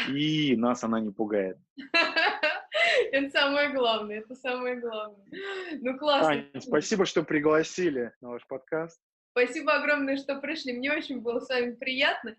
[0.08, 1.56] И нас она не пугает.
[3.12, 5.26] Это самое главное, это самое главное.
[5.80, 6.28] Ну, классно.
[6.28, 9.00] Ань, спасибо, что пригласили на ваш подкаст.
[9.32, 10.72] Спасибо огромное, что пришли.
[10.72, 12.36] Мне очень было с вами приятно.